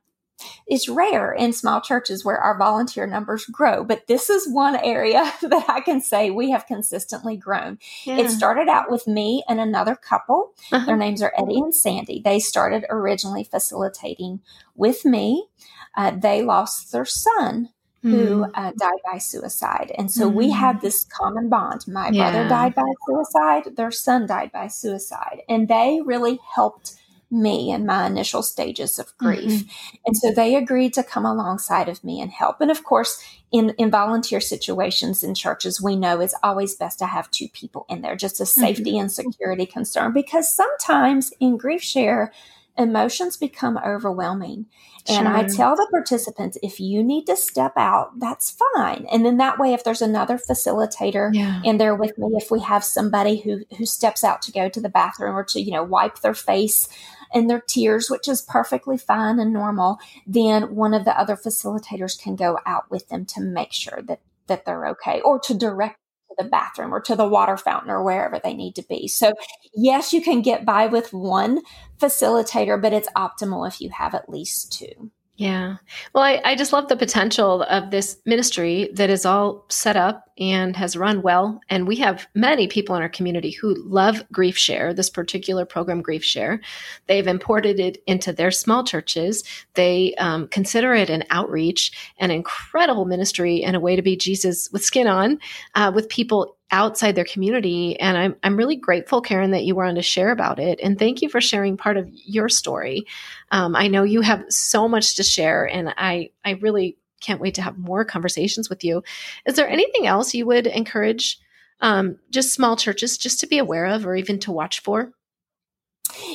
it's 0.67 0.89
rare 0.89 1.31
in 1.31 1.53
small 1.53 1.81
churches 1.81 2.23
where 2.23 2.37
our 2.37 2.57
volunteer 2.57 3.05
numbers 3.05 3.45
grow, 3.45 3.83
but 3.83 4.07
this 4.07 4.29
is 4.29 4.47
one 4.47 4.75
area 4.75 5.31
that 5.41 5.65
I 5.69 5.81
can 5.81 6.01
say 6.01 6.29
we 6.29 6.51
have 6.51 6.67
consistently 6.67 7.37
grown. 7.37 7.79
Yeah. 8.05 8.17
It 8.19 8.29
started 8.29 8.67
out 8.67 8.91
with 8.91 9.07
me 9.07 9.43
and 9.47 9.59
another 9.59 9.95
couple. 9.95 10.53
Uh-huh. 10.71 10.85
Their 10.85 10.97
names 10.97 11.21
are 11.21 11.33
Eddie 11.37 11.59
and 11.59 11.75
Sandy. 11.75 12.21
They 12.23 12.39
started 12.39 12.85
originally 12.89 13.43
facilitating 13.43 14.41
with 14.75 15.05
me. 15.05 15.47
Uh, 15.95 16.11
they 16.11 16.41
lost 16.41 16.91
their 16.91 17.05
son 17.05 17.69
who 18.01 18.45
mm. 18.45 18.51
uh, 18.53 18.71
died 18.77 18.99
by 19.11 19.17
suicide. 19.17 19.91
And 19.97 20.11
so 20.11 20.29
mm. 20.29 20.33
we 20.33 20.51
had 20.51 20.77
mm. 20.77 20.81
this 20.81 21.05
common 21.05 21.49
bond. 21.49 21.85
My 21.87 22.09
yeah. 22.09 22.31
brother 22.31 22.47
died 22.47 22.75
by 22.75 22.91
suicide, 23.05 23.75
their 23.75 23.91
son 23.91 24.25
died 24.25 24.51
by 24.51 24.67
suicide. 24.67 25.41
And 25.49 25.67
they 25.67 25.99
really 26.03 26.39
helped 26.55 26.95
me 27.31 27.71
in 27.71 27.85
my 27.85 28.07
initial 28.07 28.41
stages 28.41 28.97
of 28.97 29.15
grief. 29.17 29.51
Mm-hmm. 29.51 29.95
And 30.05 30.17
so 30.17 30.31
they 30.31 30.55
agreed 30.55 30.93
to 30.95 31.03
come 31.03 31.25
alongside 31.25 31.87
of 31.87 32.03
me 32.03 32.19
and 32.21 32.31
help. 32.31 32.59
And 32.59 32.71
of 32.71 32.83
course, 32.83 33.23
in, 33.51 33.71
in 33.77 33.91
volunteer 33.91 34.41
situations 34.41 35.23
in 35.23 35.35
churches, 35.35 35.81
we 35.81 35.95
know 35.95 36.19
it's 36.19 36.35
always 36.41 36.75
best 36.75 36.99
to 36.99 37.05
have 37.05 37.29
two 37.29 37.47
people 37.49 37.85
in 37.89 38.01
there, 38.01 38.15
just 38.15 38.41
a 38.41 38.45
safety 38.45 38.91
mm-hmm. 38.91 39.01
and 39.01 39.11
security 39.11 39.65
concern, 39.65 40.13
because 40.13 40.53
sometimes 40.53 41.31
in 41.39 41.57
grief 41.57 41.83
share, 41.83 42.31
emotions 42.77 43.37
become 43.37 43.77
overwhelming. 43.85 44.65
And 45.07 45.27
I 45.27 45.43
tell 45.43 45.75
the 45.75 45.87
participants, 45.89 46.57
if 46.61 46.79
you 46.79 47.03
need 47.03 47.25
to 47.25 47.35
step 47.35 47.73
out, 47.75 48.19
that's 48.19 48.55
fine. 48.75 49.07
And 49.11 49.25
then 49.25 49.37
that 49.37 49.57
way, 49.57 49.73
if 49.73 49.83
there's 49.83 50.03
another 50.03 50.37
facilitator 50.37 51.31
yeah. 51.33 51.61
in 51.63 51.77
there 51.77 51.95
with 51.95 52.17
me, 52.17 52.27
if 52.33 52.51
we 52.51 52.59
have 52.61 52.83
somebody 52.83 53.39
who, 53.39 53.61
who 53.77 53.85
steps 53.85 54.23
out 54.23 54.41
to 54.43 54.51
go 54.51 54.69
to 54.69 54.79
the 54.79 54.87
bathroom 54.87 55.35
or 55.35 55.43
to, 55.45 55.59
you 55.59 55.71
know, 55.71 55.83
wipe 55.83 56.19
their 56.19 56.35
face 56.35 56.87
and 57.33 57.49
their 57.49 57.61
tears, 57.61 58.09
which 58.09 58.27
is 58.27 58.41
perfectly 58.41 58.97
fine 58.97 59.39
and 59.39 59.53
normal, 59.53 59.99
then 60.25 60.75
one 60.75 60.93
of 60.93 61.05
the 61.05 61.19
other 61.19 61.35
facilitators 61.35 62.21
can 62.21 62.35
go 62.35 62.59
out 62.65 62.89
with 62.89 63.09
them 63.09 63.25
to 63.25 63.41
make 63.41 63.71
sure 63.73 64.01
that, 64.03 64.19
that 64.47 64.65
they're 64.65 64.87
okay 64.87 65.21
or 65.21 65.39
to 65.39 65.53
direct 65.53 65.97
to 66.29 66.35
the 66.43 66.49
bathroom 66.49 66.93
or 66.93 67.01
to 67.01 67.15
the 67.15 67.27
water 67.27 67.57
fountain 67.57 67.91
or 67.91 68.03
wherever 68.03 68.39
they 68.39 68.53
need 68.53 68.75
to 68.75 68.83
be. 68.83 69.07
So, 69.07 69.33
yes, 69.73 70.13
you 70.13 70.21
can 70.21 70.41
get 70.41 70.65
by 70.65 70.87
with 70.87 71.13
one 71.13 71.61
facilitator, 71.99 72.81
but 72.81 72.93
it's 72.93 73.09
optimal 73.15 73.67
if 73.67 73.81
you 73.81 73.89
have 73.89 74.15
at 74.15 74.29
least 74.29 74.71
two. 74.71 75.11
Yeah. 75.39 75.77
Well, 76.13 76.25
I, 76.25 76.41
I 76.43 76.55
just 76.55 76.73
love 76.73 76.89
the 76.89 76.97
potential 76.97 77.63
of 77.63 77.91
this 77.91 78.19
ministry 78.25 78.89
that 78.95 79.09
is 79.09 79.25
all 79.25 79.63
set 79.69 79.95
up 79.95 80.29
and 80.37 80.75
has 80.75 80.97
run 80.97 81.21
well. 81.21 81.61
And 81.69 81.87
we 81.87 81.95
have 81.95 82.27
many 82.35 82.67
people 82.67 82.93
in 82.97 83.01
our 83.01 83.07
community 83.07 83.51
who 83.51 83.73
love 83.85 84.21
Grief 84.33 84.57
Share, 84.57 84.93
this 84.93 85.09
particular 85.09 85.65
program, 85.65 86.01
Grief 86.01 86.25
Share. 86.25 86.59
They've 87.07 87.25
imported 87.25 87.79
it 87.79 88.03
into 88.05 88.33
their 88.33 88.51
small 88.51 88.83
churches. 88.83 89.45
They 89.75 90.13
um, 90.15 90.49
consider 90.49 90.93
it 90.93 91.09
an 91.09 91.23
outreach, 91.29 91.93
an 92.17 92.31
incredible 92.31 93.05
ministry, 93.05 93.63
and 93.63 93.77
a 93.77 93.79
way 93.79 93.95
to 93.95 94.01
be 94.01 94.17
Jesus 94.17 94.69
with 94.73 94.83
skin 94.83 95.07
on 95.07 95.39
uh, 95.73 95.89
with 95.95 96.09
people 96.09 96.57
outside 96.71 97.15
their 97.15 97.25
community. 97.25 97.99
And 97.99 98.17
I'm, 98.17 98.35
I'm 98.43 98.57
really 98.57 98.75
grateful, 98.75 99.21
Karen, 99.21 99.51
that 99.51 99.63
you 99.63 99.75
were 99.75 99.85
on 99.85 99.95
to 99.95 100.01
share 100.01 100.31
about 100.31 100.59
it. 100.59 100.79
And 100.81 100.99
thank 100.99 101.21
you 101.21 101.29
for 101.29 101.41
sharing 101.41 101.77
part 101.77 101.97
of 101.97 102.07
your 102.11 102.49
story. 102.49 103.07
Um, 103.51 103.75
I 103.75 103.87
know 103.87 104.03
you 104.03 104.21
have 104.21 104.45
so 104.49 104.87
much 104.87 105.15
to 105.15 105.23
share, 105.23 105.65
and 105.65 105.93
I, 105.97 106.29
I 106.45 106.51
really 106.51 106.97
can't 107.21 107.41
wait 107.41 107.55
to 107.55 107.61
have 107.61 107.77
more 107.77 108.05
conversations 108.05 108.69
with 108.69 108.83
you. 108.83 109.03
Is 109.45 109.55
there 109.55 109.67
anything 109.67 110.07
else 110.07 110.33
you 110.33 110.45
would 110.45 110.67
encourage 110.67 111.39
um, 111.81 112.17
just 112.29 112.53
small 112.53 112.75
churches 112.75 113.17
just 113.17 113.39
to 113.39 113.47
be 113.47 113.57
aware 113.57 113.85
of 113.85 114.05
or 114.05 114.15
even 114.15 114.39
to 114.39 114.51
watch 114.51 114.81
for? 114.81 115.11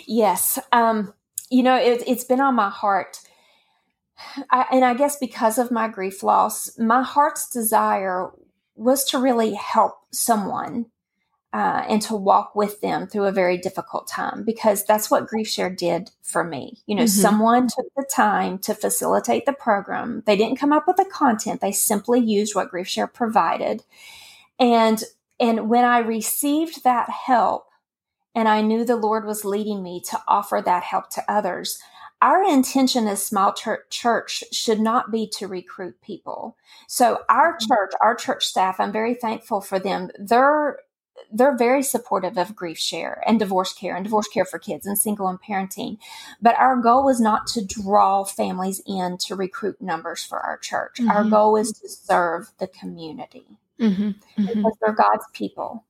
Yes. 0.07 0.59
Um, 0.73 1.15
you 1.51 1.63
know, 1.63 1.77
it, 1.77 2.07
has 2.09 2.25
been 2.25 2.41
on 2.41 2.55
my 2.55 2.71
heart. 2.71 3.19
I, 4.51 4.67
and 4.71 4.85
I 4.85 4.95
guess 4.95 5.17
because 5.17 5.59
of 5.59 5.71
my 5.71 5.89
grief 5.89 6.23
loss, 6.23 6.79
my 6.79 7.03
heart's 7.03 7.49
desire 7.49 8.31
was 8.77 9.05
to 9.05 9.19
really 9.19 9.55
help 9.55 9.99
someone 10.11 10.87
uh, 11.55 11.85
and 11.89 12.03
to 12.03 12.17
walk 12.17 12.57
with 12.57 12.81
them 12.81 13.07
through 13.07 13.27
a 13.27 13.33
very 13.33 13.57
difficult 13.57 14.09
time 14.09 14.43
because 14.43 14.85
that's 14.85 15.09
what 15.09 15.29
Grief 15.29 15.47
Share 15.47 15.71
did 15.71 16.11
for 16.21 16.43
me. 16.43 16.83
You 16.87 16.97
know, 16.97 17.05
mm-hmm. 17.05 17.21
someone 17.21 17.69
took 17.69 17.87
the 17.97 18.05
time 18.13 18.59
to 18.59 18.75
facilitate 18.75 19.47
the 19.47 19.53
program. 19.53 20.25
They 20.27 20.37
didn't 20.37 20.59
come 20.59 20.73
up 20.73 20.89
with 20.89 20.97
the 20.97 21.05
content; 21.05 21.61
they 21.61 21.71
simply 21.71 22.19
used 22.19 22.57
what 22.57 22.71
Grief 22.71 22.89
Share 22.89 23.07
provided. 23.07 23.85
And 24.59 25.03
and 25.39 25.69
when 25.69 25.85
I 25.85 25.99
received 25.99 26.83
that 26.83 27.09
help, 27.09 27.67
and 28.35 28.49
I 28.49 28.61
knew 28.61 28.85
the 28.85 28.97
Lord 28.97 29.25
was 29.25 29.45
leading 29.45 29.83
me 29.83 30.01
to 30.09 30.21
offer 30.27 30.61
that 30.65 30.83
help 30.83 31.11
to 31.11 31.25
others, 31.29 31.79
our 32.23 32.43
intention 32.43 33.07
as 33.07 33.25
small 33.25 33.53
church 33.53 34.45
should 34.51 34.81
not 34.81 35.11
be 35.11 35.27
to 35.39 35.47
recruit 35.47 36.01
people. 36.03 36.57
So 36.89 37.21
our 37.29 37.55
mm-hmm. 37.55 37.67
church, 37.67 37.93
our 38.03 38.15
church 38.15 38.47
staff, 38.47 38.81
I'm 38.81 38.93
very 38.93 39.15
thankful 39.15 39.61
for 39.61 39.79
them. 39.79 40.11
They're 40.19 40.79
they're 41.33 41.57
very 41.57 41.83
supportive 41.83 42.37
of 42.37 42.57
grief 42.57 42.79
share 42.79 43.23
and 43.27 43.39
divorce 43.39 43.73
care 43.73 43.95
and 43.95 44.05
divorce 44.05 44.29
care 44.29 44.45
for 44.45 44.59
kids 44.59 44.87
and 44.87 44.99
single 44.99 45.29
and 45.29 45.41
parenting. 45.41 45.99
But 46.41 46.57
our 46.57 46.77
goal 46.77 47.09
is 47.09 47.21
not 47.21 47.47
to 47.49 47.65
draw 47.65 48.25
families 48.25 48.83
in 48.87 49.19
to 49.19 49.37
recruit 49.37 49.81
numbers 49.81 50.25
for 50.25 50.41
our 50.41 50.59
church. 50.59 50.99
Mm-hmm. 50.99 51.11
Our 51.11 51.25
goal 51.25 51.57
is 51.57 51.73
to 51.73 51.89
serve 51.89 52.51
the 52.59 52.67
community 52.67 53.47
mm-hmm. 53.81 54.03
mm-hmm. 54.03 54.47
because 54.47 54.73
they're 54.81 54.95
God's 54.95 55.27
people. 55.33 55.85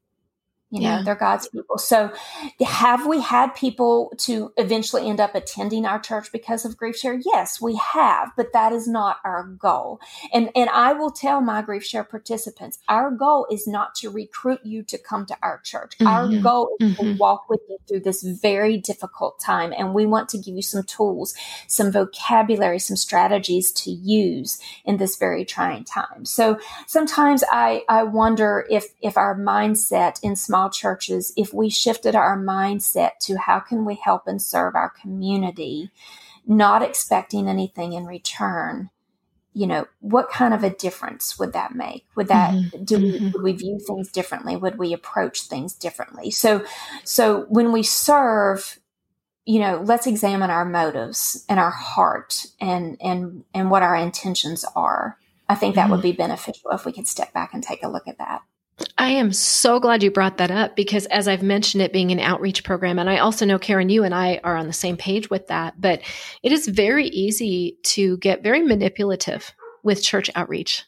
You 0.74 0.80
know, 0.80 0.96
yeah. 0.96 1.02
they're 1.04 1.14
God's 1.14 1.46
people. 1.46 1.78
So, 1.78 2.12
have 2.60 3.06
we 3.06 3.20
had 3.20 3.54
people 3.54 4.12
to 4.18 4.52
eventually 4.56 5.08
end 5.08 5.20
up 5.20 5.36
attending 5.36 5.86
our 5.86 6.00
church 6.00 6.32
because 6.32 6.64
of 6.64 6.76
grief 6.76 6.96
share? 6.96 7.20
Yes, 7.24 7.60
we 7.60 7.76
have, 7.76 8.32
but 8.36 8.52
that 8.54 8.72
is 8.72 8.88
not 8.88 9.18
our 9.24 9.44
goal. 9.44 10.00
And 10.32 10.50
and 10.56 10.68
I 10.70 10.92
will 10.92 11.12
tell 11.12 11.40
my 11.40 11.62
grief 11.62 11.84
share 11.84 12.02
participants, 12.02 12.80
our 12.88 13.12
goal 13.12 13.46
is 13.52 13.68
not 13.68 13.94
to 13.96 14.10
recruit 14.10 14.62
you 14.64 14.82
to 14.82 14.98
come 14.98 15.26
to 15.26 15.36
our 15.44 15.60
church. 15.60 15.96
Mm-hmm. 15.98 16.06
Our 16.08 16.42
goal 16.42 16.74
is 16.80 16.94
mm-hmm. 16.96 17.04
to 17.04 17.16
walk 17.18 17.48
with 17.48 17.60
you 17.68 17.78
through 17.86 18.00
this 18.00 18.24
very 18.24 18.76
difficult 18.76 19.38
time, 19.38 19.72
and 19.78 19.94
we 19.94 20.06
want 20.06 20.28
to 20.30 20.38
give 20.38 20.56
you 20.56 20.62
some 20.62 20.82
tools, 20.82 21.36
some 21.68 21.92
vocabulary, 21.92 22.80
some 22.80 22.96
strategies 22.96 23.70
to 23.72 23.92
use 23.92 24.58
in 24.84 24.96
this 24.96 25.14
very 25.14 25.44
trying 25.44 25.84
time. 25.84 26.24
So 26.24 26.58
sometimes 26.88 27.44
I 27.48 27.84
I 27.88 28.02
wonder 28.02 28.66
if 28.68 28.86
if 29.00 29.16
our 29.16 29.38
mindset 29.38 30.18
in 30.24 30.34
small 30.34 30.63
small 30.64 30.70
churches 30.70 31.32
if 31.36 31.52
we 31.52 31.68
shifted 31.70 32.14
our 32.14 32.38
mindset 32.38 33.18
to 33.20 33.36
how 33.36 33.60
can 33.60 33.84
we 33.84 33.94
help 33.96 34.26
and 34.26 34.40
serve 34.40 34.74
our 34.74 34.90
community, 34.90 35.90
not 36.46 36.82
expecting 36.82 37.48
anything 37.48 37.92
in 37.92 38.06
return, 38.06 38.90
you 39.52 39.66
know, 39.66 39.86
what 40.00 40.30
kind 40.30 40.54
of 40.54 40.64
a 40.64 40.70
difference 40.70 41.38
would 41.38 41.52
that 41.52 41.74
make? 41.74 42.06
Would 42.16 42.28
that 42.28 42.54
mm-hmm. 42.54 42.84
do 42.84 42.98
we, 42.98 43.12
mm-hmm. 43.12 43.30
would 43.32 43.42
we 43.42 43.52
view 43.52 43.78
things 43.78 44.10
differently? 44.10 44.56
Would 44.56 44.78
we 44.78 44.92
approach 44.92 45.42
things 45.42 45.74
differently? 45.74 46.30
So, 46.30 46.64
so 47.04 47.46
when 47.48 47.72
we 47.72 47.82
serve, 47.82 48.78
you 49.44 49.60
know, 49.60 49.82
let's 49.84 50.06
examine 50.06 50.50
our 50.50 50.64
motives 50.64 51.44
and 51.48 51.60
our 51.60 51.70
heart 51.70 52.46
and 52.60 52.96
and 53.00 53.44
and 53.52 53.70
what 53.70 53.82
our 53.82 53.94
intentions 53.94 54.64
are. 54.74 55.18
I 55.46 55.54
think 55.54 55.74
that 55.74 55.82
mm-hmm. 55.82 55.92
would 55.92 56.02
be 56.02 56.12
beneficial 56.12 56.70
if 56.70 56.86
we 56.86 56.92
could 56.92 57.06
step 57.06 57.34
back 57.34 57.52
and 57.52 57.62
take 57.62 57.82
a 57.82 57.88
look 57.88 58.08
at 58.08 58.16
that. 58.16 58.40
I 58.98 59.10
am 59.10 59.32
so 59.32 59.78
glad 59.78 60.02
you 60.02 60.10
brought 60.10 60.38
that 60.38 60.50
up 60.50 60.74
because, 60.74 61.06
as 61.06 61.28
I've 61.28 61.42
mentioned, 61.42 61.82
it 61.82 61.92
being 61.92 62.10
an 62.10 62.18
outreach 62.18 62.64
program, 62.64 62.98
and 62.98 63.08
I 63.08 63.18
also 63.18 63.46
know 63.46 63.58
Karen, 63.58 63.88
you 63.88 64.02
and 64.02 64.14
I 64.14 64.40
are 64.42 64.56
on 64.56 64.66
the 64.66 64.72
same 64.72 64.96
page 64.96 65.30
with 65.30 65.46
that, 65.46 65.80
but 65.80 66.02
it 66.42 66.52
is 66.52 66.66
very 66.66 67.06
easy 67.08 67.78
to 67.84 68.16
get 68.18 68.42
very 68.42 68.62
manipulative 68.62 69.52
with 69.84 70.02
church 70.02 70.30
outreach 70.34 70.84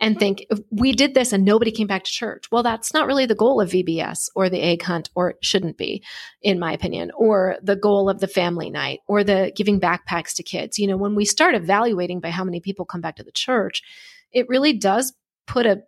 and 0.00 0.18
think 0.18 0.46
we 0.70 0.92
did 0.92 1.14
this 1.14 1.32
and 1.32 1.44
nobody 1.44 1.70
came 1.70 1.86
back 1.86 2.04
to 2.04 2.10
church. 2.10 2.50
Well, 2.50 2.62
that's 2.62 2.92
not 2.92 3.06
really 3.06 3.26
the 3.26 3.34
goal 3.34 3.60
of 3.60 3.70
VBS 3.70 4.30
or 4.34 4.48
the 4.48 4.60
egg 4.60 4.82
hunt, 4.82 5.10
or 5.14 5.30
it 5.30 5.36
shouldn't 5.42 5.76
be, 5.76 6.02
in 6.42 6.58
my 6.58 6.72
opinion, 6.72 7.12
or 7.14 7.56
the 7.62 7.76
goal 7.76 8.08
of 8.08 8.20
the 8.20 8.26
family 8.26 8.70
night 8.70 9.00
or 9.06 9.22
the 9.22 9.52
giving 9.54 9.80
backpacks 9.80 10.34
to 10.34 10.42
kids. 10.42 10.78
You 10.78 10.88
know, 10.88 10.96
when 10.96 11.14
we 11.14 11.24
start 11.24 11.54
evaluating 11.54 12.20
by 12.20 12.30
how 12.30 12.44
many 12.44 12.60
people 12.60 12.84
come 12.84 13.00
back 13.00 13.16
to 13.16 13.22
the 13.22 13.32
church, 13.32 13.82
it 14.32 14.48
really 14.48 14.72
does 14.72 15.12
put 15.46 15.66
a 15.66 15.82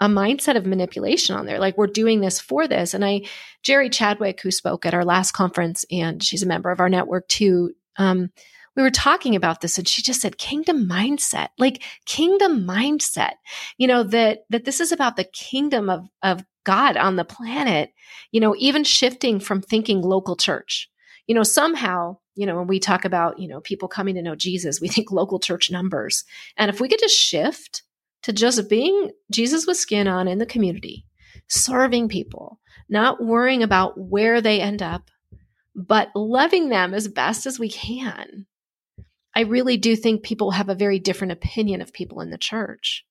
a 0.00 0.08
mindset 0.08 0.56
of 0.56 0.66
manipulation 0.66 1.34
on 1.34 1.46
there. 1.46 1.58
Like 1.58 1.76
we're 1.76 1.86
doing 1.86 2.20
this 2.20 2.40
for 2.40 2.68
this. 2.68 2.94
And 2.94 3.04
I, 3.04 3.22
Jerry 3.62 3.90
Chadwick, 3.90 4.40
who 4.40 4.50
spoke 4.50 4.86
at 4.86 4.94
our 4.94 5.04
last 5.04 5.32
conference, 5.32 5.84
and 5.90 6.22
she's 6.22 6.42
a 6.42 6.46
member 6.46 6.70
of 6.70 6.80
our 6.80 6.88
network 6.88 7.26
too. 7.28 7.72
Um, 7.96 8.30
we 8.78 8.84
were 8.84 8.90
talking 8.90 9.34
about 9.34 9.60
this 9.60 9.76
and 9.76 9.88
she 9.88 10.02
just 10.02 10.20
said 10.20 10.38
kingdom 10.38 10.88
mindset 10.88 11.48
like 11.58 11.82
kingdom 12.06 12.64
mindset 12.64 13.32
you 13.76 13.88
know 13.88 14.04
that 14.04 14.44
that 14.50 14.64
this 14.64 14.78
is 14.78 14.92
about 14.92 15.16
the 15.16 15.24
kingdom 15.24 15.90
of 15.90 16.08
of 16.22 16.44
god 16.62 16.96
on 16.96 17.16
the 17.16 17.24
planet 17.24 17.90
you 18.30 18.40
know 18.40 18.54
even 18.56 18.84
shifting 18.84 19.40
from 19.40 19.60
thinking 19.60 20.00
local 20.00 20.36
church 20.36 20.88
you 21.26 21.34
know 21.34 21.42
somehow 21.42 22.16
you 22.36 22.46
know 22.46 22.56
when 22.56 22.68
we 22.68 22.78
talk 22.78 23.04
about 23.04 23.40
you 23.40 23.48
know 23.48 23.60
people 23.60 23.88
coming 23.88 24.14
to 24.14 24.22
know 24.22 24.36
jesus 24.36 24.80
we 24.80 24.86
think 24.88 25.10
local 25.10 25.40
church 25.40 25.72
numbers 25.72 26.22
and 26.56 26.70
if 26.70 26.80
we 26.80 26.88
could 26.88 27.00
just 27.00 27.18
shift 27.18 27.82
to 28.22 28.32
just 28.32 28.68
being 28.68 29.10
Jesus 29.30 29.66
with 29.66 29.76
skin 29.76 30.08
on 30.08 30.28
in 30.28 30.38
the 30.38 30.46
community, 30.46 31.06
serving 31.48 32.08
people, 32.08 32.60
not 32.88 33.22
worrying 33.22 33.62
about 33.62 33.98
where 33.98 34.40
they 34.40 34.60
end 34.60 34.82
up, 34.82 35.10
but 35.74 36.10
loving 36.14 36.68
them 36.68 36.94
as 36.94 37.08
best 37.08 37.46
as 37.46 37.58
we 37.58 37.70
can. 37.70 38.46
I 39.34 39.42
really 39.42 39.76
do 39.76 39.94
think 39.94 40.22
people 40.22 40.52
have 40.52 40.68
a 40.68 40.74
very 40.74 40.98
different 40.98 41.32
opinion 41.32 41.80
of 41.80 41.92
people 41.92 42.20
in 42.20 42.30
the 42.30 42.38
church. 42.38 43.04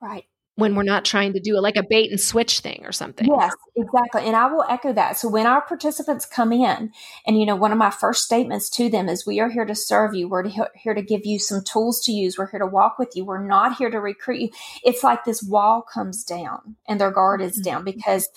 Right 0.00 0.26
when 0.56 0.74
we're 0.74 0.82
not 0.82 1.04
trying 1.04 1.34
to 1.34 1.40
do 1.40 1.58
like 1.60 1.76
a 1.76 1.82
bait 1.88 2.10
and 2.10 2.18
switch 2.18 2.60
thing 2.60 2.82
or 2.84 2.92
something. 2.92 3.28
Yes, 3.28 3.54
exactly. 3.76 4.22
And 4.22 4.34
I 4.34 4.46
will 4.46 4.64
echo 4.68 4.92
that. 4.94 5.18
So 5.18 5.28
when 5.28 5.46
our 5.46 5.60
participants 5.60 6.26
come 6.26 6.52
in, 6.52 6.90
and 7.26 7.38
you 7.38 7.46
know, 7.46 7.56
one 7.56 7.72
of 7.72 7.78
my 7.78 7.90
first 7.90 8.24
statements 8.24 8.68
to 8.70 8.88
them 8.88 9.08
is, 9.08 9.26
"We 9.26 9.38
are 9.40 9.50
here 9.50 9.66
to 9.66 9.74
serve 9.74 10.14
you. 10.14 10.28
We're 10.28 10.44
to, 10.44 10.70
here 10.74 10.94
to 10.94 11.02
give 11.02 11.24
you 11.24 11.38
some 11.38 11.62
tools 11.62 12.00
to 12.02 12.12
use. 12.12 12.38
We're 12.38 12.50
here 12.50 12.60
to 12.60 12.66
walk 12.66 12.98
with 12.98 13.14
you. 13.14 13.24
We're 13.24 13.46
not 13.46 13.76
here 13.76 13.90
to 13.90 14.00
recruit 14.00 14.40
you." 14.40 14.50
It's 14.82 15.04
like 15.04 15.24
this 15.24 15.42
wall 15.42 15.82
comes 15.82 16.24
down 16.24 16.76
and 16.88 17.00
their 17.00 17.10
guard 17.10 17.42
is 17.42 17.54
mm-hmm. 17.54 17.70
down 17.70 17.84
because 17.84 18.28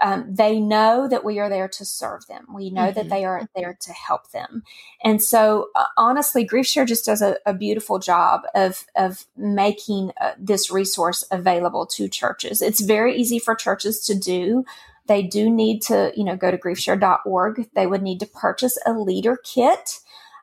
um, 0.00 0.24
they 0.28 0.58
know 0.58 1.06
that 1.08 1.24
we 1.24 1.38
are 1.38 1.48
there 1.48 1.68
to 1.68 1.84
serve 1.84 2.26
them. 2.26 2.46
We 2.54 2.70
know 2.70 2.88
mm-hmm. 2.88 2.94
that 2.94 3.08
they 3.08 3.24
are 3.24 3.48
there 3.54 3.76
to 3.80 3.92
help 3.92 4.30
them. 4.30 4.62
And 5.04 5.22
so, 5.22 5.68
uh, 5.74 5.84
honestly, 5.96 6.46
GriefShare 6.46 6.86
just 6.86 7.04
does 7.04 7.22
a, 7.22 7.36
a, 7.46 7.54
beautiful 7.54 7.98
job 7.98 8.42
of, 8.54 8.86
of 8.96 9.26
making 9.36 10.12
uh, 10.20 10.32
this 10.38 10.70
resource 10.70 11.24
available 11.30 11.86
to 11.86 12.08
churches. 12.08 12.62
It's 12.62 12.80
very 12.80 13.14
easy 13.14 13.38
for 13.38 13.54
churches 13.54 14.00
to 14.06 14.14
do. 14.14 14.64
They 15.06 15.22
do 15.22 15.50
need 15.50 15.82
to, 15.82 16.12
you 16.16 16.24
know, 16.24 16.36
go 16.36 16.50
to 16.50 16.58
griefshare.org. 16.58 17.68
They 17.74 17.86
would 17.86 18.02
need 18.02 18.20
to 18.20 18.26
purchase 18.26 18.78
a 18.86 18.92
leader 18.92 19.38
kit. 19.44 20.00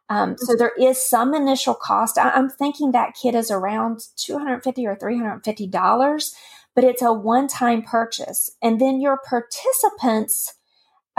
Um, 0.09 0.37
so 0.37 0.55
there 0.55 0.73
is 0.79 1.01
some 1.01 1.33
initial 1.35 1.75
cost. 1.75 2.17
I, 2.17 2.37
am 2.37 2.49
thinking 2.49 2.91
that 2.91 3.15
kit 3.21 3.35
is 3.35 3.51
around 3.51 4.01
250 4.17 4.87
or 4.87 4.95
350 4.95 5.67
dollars 5.67 6.35
but 6.75 6.83
it's 6.83 7.01
a 7.01 7.13
one 7.13 7.47
time 7.47 7.81
purchase. 7.81 8.49
And 8.61 8.79
then 8.79 9.01
your 9.01 9.19
participants 9.27 10.53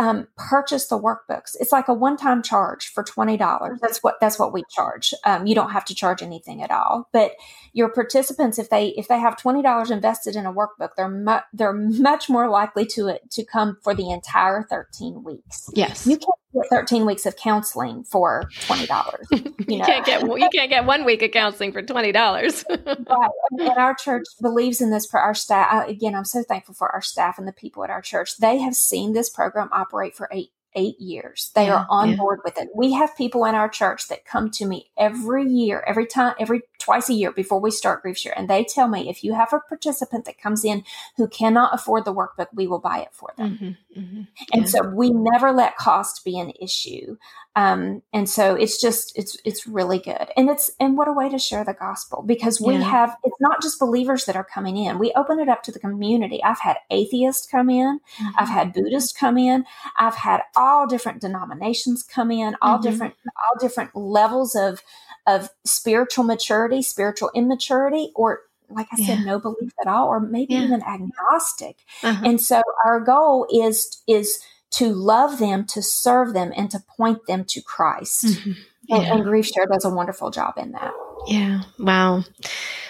um, 0.00 0.28
purchase 0.34 0.86
the 0.86 0.98
workbooks. 0.98 1.54
It's 1.60 1.72
like 1.72 1.88
a 1.88 1.92
one 1.92 2.16
time 2.16 2.42
charge 2.42 2.88
for 2.88 3.04
twenty 3.04 3.36
dollars. 3.36 3.80
That's 3.82 4.02
what 4.02 4.14
that's 4.18 4.38
what 4.38 4.50
we 4.50 4.62
charge. 4.70 5.12
Um, 5.26 5.46
you 5.46 5.54
don't 5.54 5.72
have 5.72 5.84
to 5.86 5.94
charge 5.94 6.22
anything 6.22 6.62
at 6.62 6.70
all. 6.70 7.10
But 7.12 7.32
your 7.74 7.90
participants, 7.90 8.58
if 8.58 8.70
they 8.70 8.88
if 8.96 9.08
they 9.08 9.18
have 9.18 9.36
twenty 9.36 9.60
dollars 9.60 9.90
invested 9.90 10.36
in 10.36 10.46
a 10.46 10.54
workbook, 10.54 10.90
they're 10.96 11.08
mu- 11.08 11.44
they're 11.52 11.74
much 11.74 12.30
more 12.30 12.48
likely 12.48 12.86
to 12.86 13.18
to 13.30 13.44
come 13.44 13.76
for 13.82 13.94
the 13.94 14.10
entire 14.10 14.62
thirteen 14.62 15.22
weeks. 15.22 15.68
Yes, 15.74 16.06
you 16.06 16.16
can 16.16 16.32
13 16.70 17.06
weeks 17.06 17.26
of 17.26 17.36
counseling 17.36 18.02
for 18.04 18.44
$20 18.60 19.16
you, 19.30 19.38
know? 19.38 19.76
you 19.76 19.82
can't 19.84 20.04
get 20.04 20.22
you 20.22 20.48
can't 20.52 20.70
get 20.70 20.84
one 20.84 21.04
week 21.04 21.22
of 21.22 21.30
counseling 21.30 21.72
for 21.72 21.82
$20 21.82 22.12
right. 22.68 23.30
And, 23.50 23.60
and, 23.60 23.78
our 23.78 23.94
church 23.94 24.24
believes 24.40 24.80
in 24.80 24.90
this 24.90 25.06
for 25.06 25.20
our 25.20 25.34
staff. 25.34 25.88
Again 25.88 26.14
i'm 26.14 26.24
so 26.24 26.42
thankful 26.42 26.74
for 26.74 26.88
our 26.90 27.02
staff 27.02 27.38
and 27.38 27.46
the 27.46 27.52
people 27.52 27.84
at 27.84 27.90
our 27.90 28.02
church. 28.02 28.36
They 28.38 28.58
have 28.58 28.74
seen 28.74 29.12
this 29.12 29.30
program 29.30 29.68
operate 29.72 30.16
for 30.16 30.28
eight 30.32 30.50
eight 30.74 31.00
years. 31.00 31.50
They 31.54 31.66
yeah, 31.66 31.74
are 31.74 31.86
on 31.88 32.10
yeah. 32.10 32.16
board 32.16 32.40
with 32.44 32.58
it. 32.58 32.68
We 32.74 32.92
have 32.92 33.16
people 33.16 33.44
in 33.44 33.54
our 33.54 33.68
church 33.68 34.08
that 34.08 34.24
come 34.24 34.50
to 34.52 34.66
me 34.66 34.90
every 34.96 35.46
year, 35.46 35.84
every 35.86 36.06
time, 36.06 36.34
every 36.38 36.62
twice 36.78 37.08
a 37.08 37.14
year 37.14 37.32
before 37.32 37.60
we 37.60 37.70
start 37.70 38.04
GriefShare. 38.04 38.32
And 38.36 38.48
they 38.48 38.64
tell 38.64 38.88
me 38.88 39.08
if 39.08 39.24
you 39.24 39.34
have 39.34 39.52
a 39.52 39.60
participant 39.60 40.24
that 40.24 40.40
comes 40.40 40.64
in 40.64 40.84
who 41.16 41.28
cannot 41.28 41.74
afford 41.74 42.04
the 42.04 42.14
workbook, 42.14 42.48
we 42.54 42.66
will 42.66 42.78
buy 42.78 43.00
it 43.00 43.10
for 43.12 43.32
them. 43.36 43.50
Mm-hmm, 43.50 44.00
mm-hmm, 44.00 44.22
and 44.52 44.62
yeah. 44.62 44.68
so 44.68 44.88
we 44.88 45.10
never 45.10 45.52
let 45.52 45.76
cost 45.76 46.24
be 46.24 46.38
an 46.38 46.52
issue. 46.60 47.16
Um, 47.56 48.02
and 48.12 48.28
so 48.28 48.54
it's 48.54 48.80
just 48.80 49.18
it's 49.18 49.36
it's 49.44 49.66
really 49.66 49.98
good. 49.98 50.28
And 50.36 50.48
it's 50.48 50.70
and 50.78 50.96
what 50.96 51.08
a 51.08 51.12
way 51.12 51.28
to 51.28 51.38
share 51.38 51.64
the 51.64 51.74
gospel 51.74 52.22
because 52.22 52.60
we 52.60 52.76
have 52.76 53.16
it's 53.24 53.40
not 53.40 53.60
just 53.60 53.80
believers 53.80 54.24
that 54.26 54.36
are 54.36 54.44
coming 54.44 54.76
in. 54.76 55.00
We 55.00 55.12
open 55.16 55.40
it 55.40 55.48
up 55.48 55.64
to 55.64 55.72
the 55.72 55.80
community. 55.80 56.42
I've 56.44 56.60
had 56.60 56.76
atheists 56.90 57.48
come 57.48 57.68
in, 57.68 57.98
mm-hmm. 57.98 58.28
I've 58.38 58.48
had 58.48 58.72
Buddhists 58.72 59.12
come 59.12 59.36
in, 59.36 59.64
I've 59.98 60.14
had 60.14 60.42
all 60.54 60.86
different 60.86 61.20
denominations 61.20 62.04
come 62.04 62.30
in, 62.30 62.54
all 62.62 62.78
mm-hmm. 62.78 62.88
different 62.88 63.14
all 63.26 63.58
different 63.58 63.96
levels 63.96 64.54
of 64.54 64.82
of 65.26 65.50
spiritual 65.64 66.24
maturity, 66.24 66.82
spiritual 66.82 67.30
immaturity, 67.34 68.12
or 68.14 68.42
like 68.68 68.86
I 68.92 69.04
said, 69.04 69.26
no 69.26 69.40
belief 69.40 69.72
at 69.80 69.88
all, 69.88 70.06
or 70.06 70.20
maybe 70.20 70.54
yeah. 70.54 70.62
even 70.62 70.82
agnostic. 70.82 71.78
Uh-huh. 72.02 72.22
And 72.24 72.40
so 72.40 72.62
our 72.84 73.00
goal 73.00 73.46
is 73.52 74.02
is 74.06 74.40
to 74.70 74.92
love 74.92 75.38
them, 75.38 75.66
to 75.66 75.82
serve 75.82 76.32
them, 76.32 76.52
and 76.56 76.70
to 76.70 76.80
point 76.80 77.26
them 77.26 77.44
to 77.44 77.60
Christ. 77.60 78.24
Mm-hmm. 78.24 78.52
Yeah. 78.88 78.96
And, 78.96 79.06
and 79.06 79.24
GriefShare 79.24 79.68
does 79.72 79.84
a 79.84 79.90
wonderful 79.90 80.30
job 80.30 80.54
in 80.56 80.72
that. 80.72 80.92
Yeah. 81.26 81.62
Wow. 81.78 82.24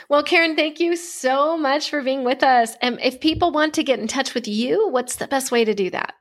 Well, 0.09 0.23
Karen, 0.23 0.57
thank 0.57 0.81
you 0.81 0.97
so 0.97 1.57
much 1.57 1.91
for 1.91 2.03
being 2.03 2.25
with 2.25 2.43
us. 2.43 2.75
And 2.83 2.99
if 3.01 3.21
people 3.21 3.53
want 3.53 3.75
to 3.75 3.85
get 3.85 4.01
in 4.01 4.09
touch 4.09 4.35
with 4.35 4.49
you, 4.49 4.89
what's 4.89 5.17
the 5.17 5.29
best 5.29 5.53
way 5.53 5.65
to 5.65 5.75
do 5.75 5.91
that? 5.91 6.15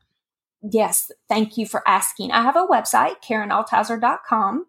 Yes, 0.61 1.11
thank 1.29 1.57
you 1.57 1.65
for 1.65 1.87
asking. 1.87 2.31
I 2.31 2.41
have 2.41 2.57
a 2.57 2.67
website, 2.67 3.21
KarenAltizer.com. 3.23 4.65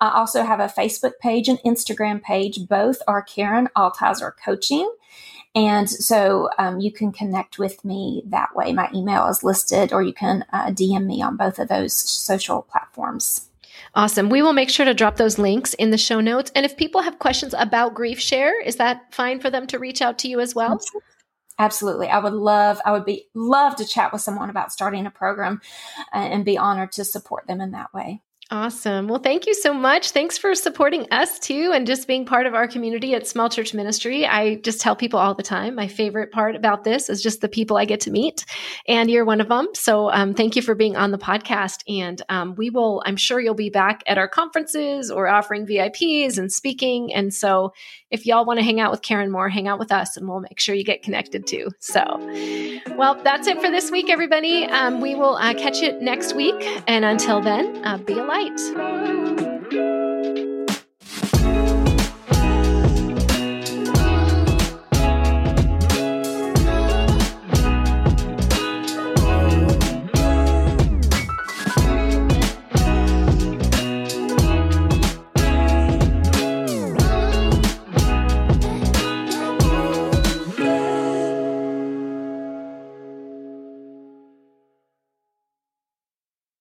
I 0.00 0.10
also 0.10 0.42
have 0.42 0.60
a 0.60 0.66
Facebook 0.66 1.12
page 1.20 1.48
and 1.48 1.58
Instagram 1.58 2.22
page. 2.22 2.66
Both 2.66 2.98
are 3.06 3.22
Karen 3.22 3.68
Altizer 3.76 4.32
Coaching. 4.42 4.90
And 5.56 5.88
so 5.88 6.50
um, 6.58 6.80
you 6.80 6.92
can 6.92 7.12
connect 7.12 7.58
with 7.58 7.82
me 7.82 8.22
that 8.26 8.54
way. 8.54 8.74
My 8.74 8.90
email 8.94 9.26
is 9.28 9.42
listed, 9.42 9.90
or 9.90 10.02
you 10.02 10.12
can 10.12 10.44
uh, 10.52 10.66
DM 10.66 11.06
me 11.06 11.22
on 11.22 11.38
both 11.38 11.58
of 11.58 11.68
those 11.68 11.94
social 11.94 12.62
platforms. 12.62 13.48
Awesome. 13.94 14.28
We 14.28 14.42
will 14.42 14.52
make 14.52 14.68
sure 14.68 14.84
to 14.84 14.92
drop 14.92 15.16
those 15.16 15.38
links 15.38 15.72
in 15.74 15.90
the 15.90 15.98
show 15.98 16.20
notes. 16.20 16.52
And 16.54 16.66
if 16.66 16.76
people 16.76 17.00
have 17.00 17.18
questions 17.18 17.54
about 17.56 17.94
GriefShare, 17.94 18.52
is 18.64 18.76
that 18.76 19.14
fine 19.14 19.40
for 19.40 19.48
them 19.48 19.66
to 19.68 19.78
reach 19.78 20.02
out 20.02 20.18
to 20.18 20.28
you 20.28 20.40
as 20.40 20.54
well? 20.54 20.72
Absolutely. 20.72 21.00
Absolutely. 21.58 22.08
I 22.08 22.18
would 22.18 22.34
love, 22.34 22.82
I 22.84 22.92
would 22.92 23.06
be 23.06 23.28
love 23.32 23.76
to 23.76 23.86
chat 23.86 24.12
with 24.12 24.20
someone 24.20 24.50
about 24.50 24.72
starting 24.72 25.06
a 25.06 25.10
program 25.10 25.62
uh, 26.14 26.18
and 26.18 26.44
be 26.44 26.58
honored 26.58 26.92
to 26.92 27.04
support 27.04 27.46
them 27.46 27.62
in 27.62 27.70
that 27.70 27.94
way. 27.94 28.20
Awesome. 28.48 29.08
Well, 29.08 29.18
thank 29.18 29.48
you 29.48 29.54
so 29.54 29.74
much. 29.74 30.12
Thanks 30.12 30.38
for 30.38 30.54
supporting 30.54 31.08
us 31.10 31.40
too 31.40 31.72
and 31.74 31.84
just 31.84 32.06
being 32.06 32.24
part 32.24 32.46
of 32.46 32.54
our 32.54 32.68
community 32.68 33.12
at 33.12 33.26
Small 33.26 33.50
Church 33.50 33.74
Ministry. 33.74 34.24
I 34.24 34.56
just 34.56 34.80
tell 34.80 34.94
people 34.94 35.18
all 35.18 35.34
the 35.34 35.42
time 35.42 35.74
my 35.74 35.88
favorite 35.88 36.30
part 36.30 36.54
about 36.54 36.84
this 36.84 37.10
is 37.10 37.20
just 37.20 37.40
the 37.40 37.48
people 37.48 37.76
I 37.76 37.86
get 37.86 37.98
to 38.02 38.12
meet, 38.12 38.44
and 38.86 39.10
you're 39.10 39.24
one 39.24 39.40
of 39.40 39.48
them. 39.48 39.66
So, 39.74 40.12
um, 40.12 40.32
thank 40.32 40.54
you 40.54 40.62
for 40.62 40.76
being 40.76 40.96
on 40.96 41.10
the 41.10 41.18
podcast. 41.18 41.80
And 41.88 42.22
um, 42.28 42.54
we 42.54 42.70
will, 42.70 43.02
I'm 43.04 43.16
sure 43.16 43.40
you'll 43.40 43.54
be 43.54 43.68
back 43.68 44.04
at 44.06 44.16
our 44.16 44.28
conferences 44.28 45.10
or 45.10 45.26
offering 45.26 45.66
VIPs 45.66 46.38
and 46.38 46.52
speaking. 46.52 47.12
And 47.12 47.34
so, 47.34 47.72
if 48.12 48.26
y'all 48.26 48.44
want 48.44 48.60
to 48.60 48.64
hang 48.64 48.78
out 48.78 48.92
with 48.92 49.02
Karen 49.02 49.32
more, 49.32 49.48
hang 49.48 49.66
out 49.66 49.80
with 49.80 49.90
us 49.90 50.16
and 50.16 50.28
we'll 50.28 50.38
make 50.38 50.60
sure 50.60 50.76
you 50.76 50.84
get 50.84 51.02
connected 51.02 51.48
too. 51.48 51.70
So, 51.80 52.00
well, 52.96 53.20
that's 53.24 53.48
it 53.48 53.60
for 53.60 53.70
this 53.70 53.90
week, 53.90 54.08
everybody. 54.08 54.66
Um, 54.66 55.00
we 55.00 55.16
will 55.16 55.34
uh, 55.34 55.54
catch 55.54 55.80
you 55.80 56.00
next 56.00 56.36
week. 56.36 56.54
And 56.86 57.04
until 57.04 57.40
then, 57.40 57.84
uh, 57.84 57.98
be 57.98 58.16
a 58.16 58.24
light. 58.36 59.45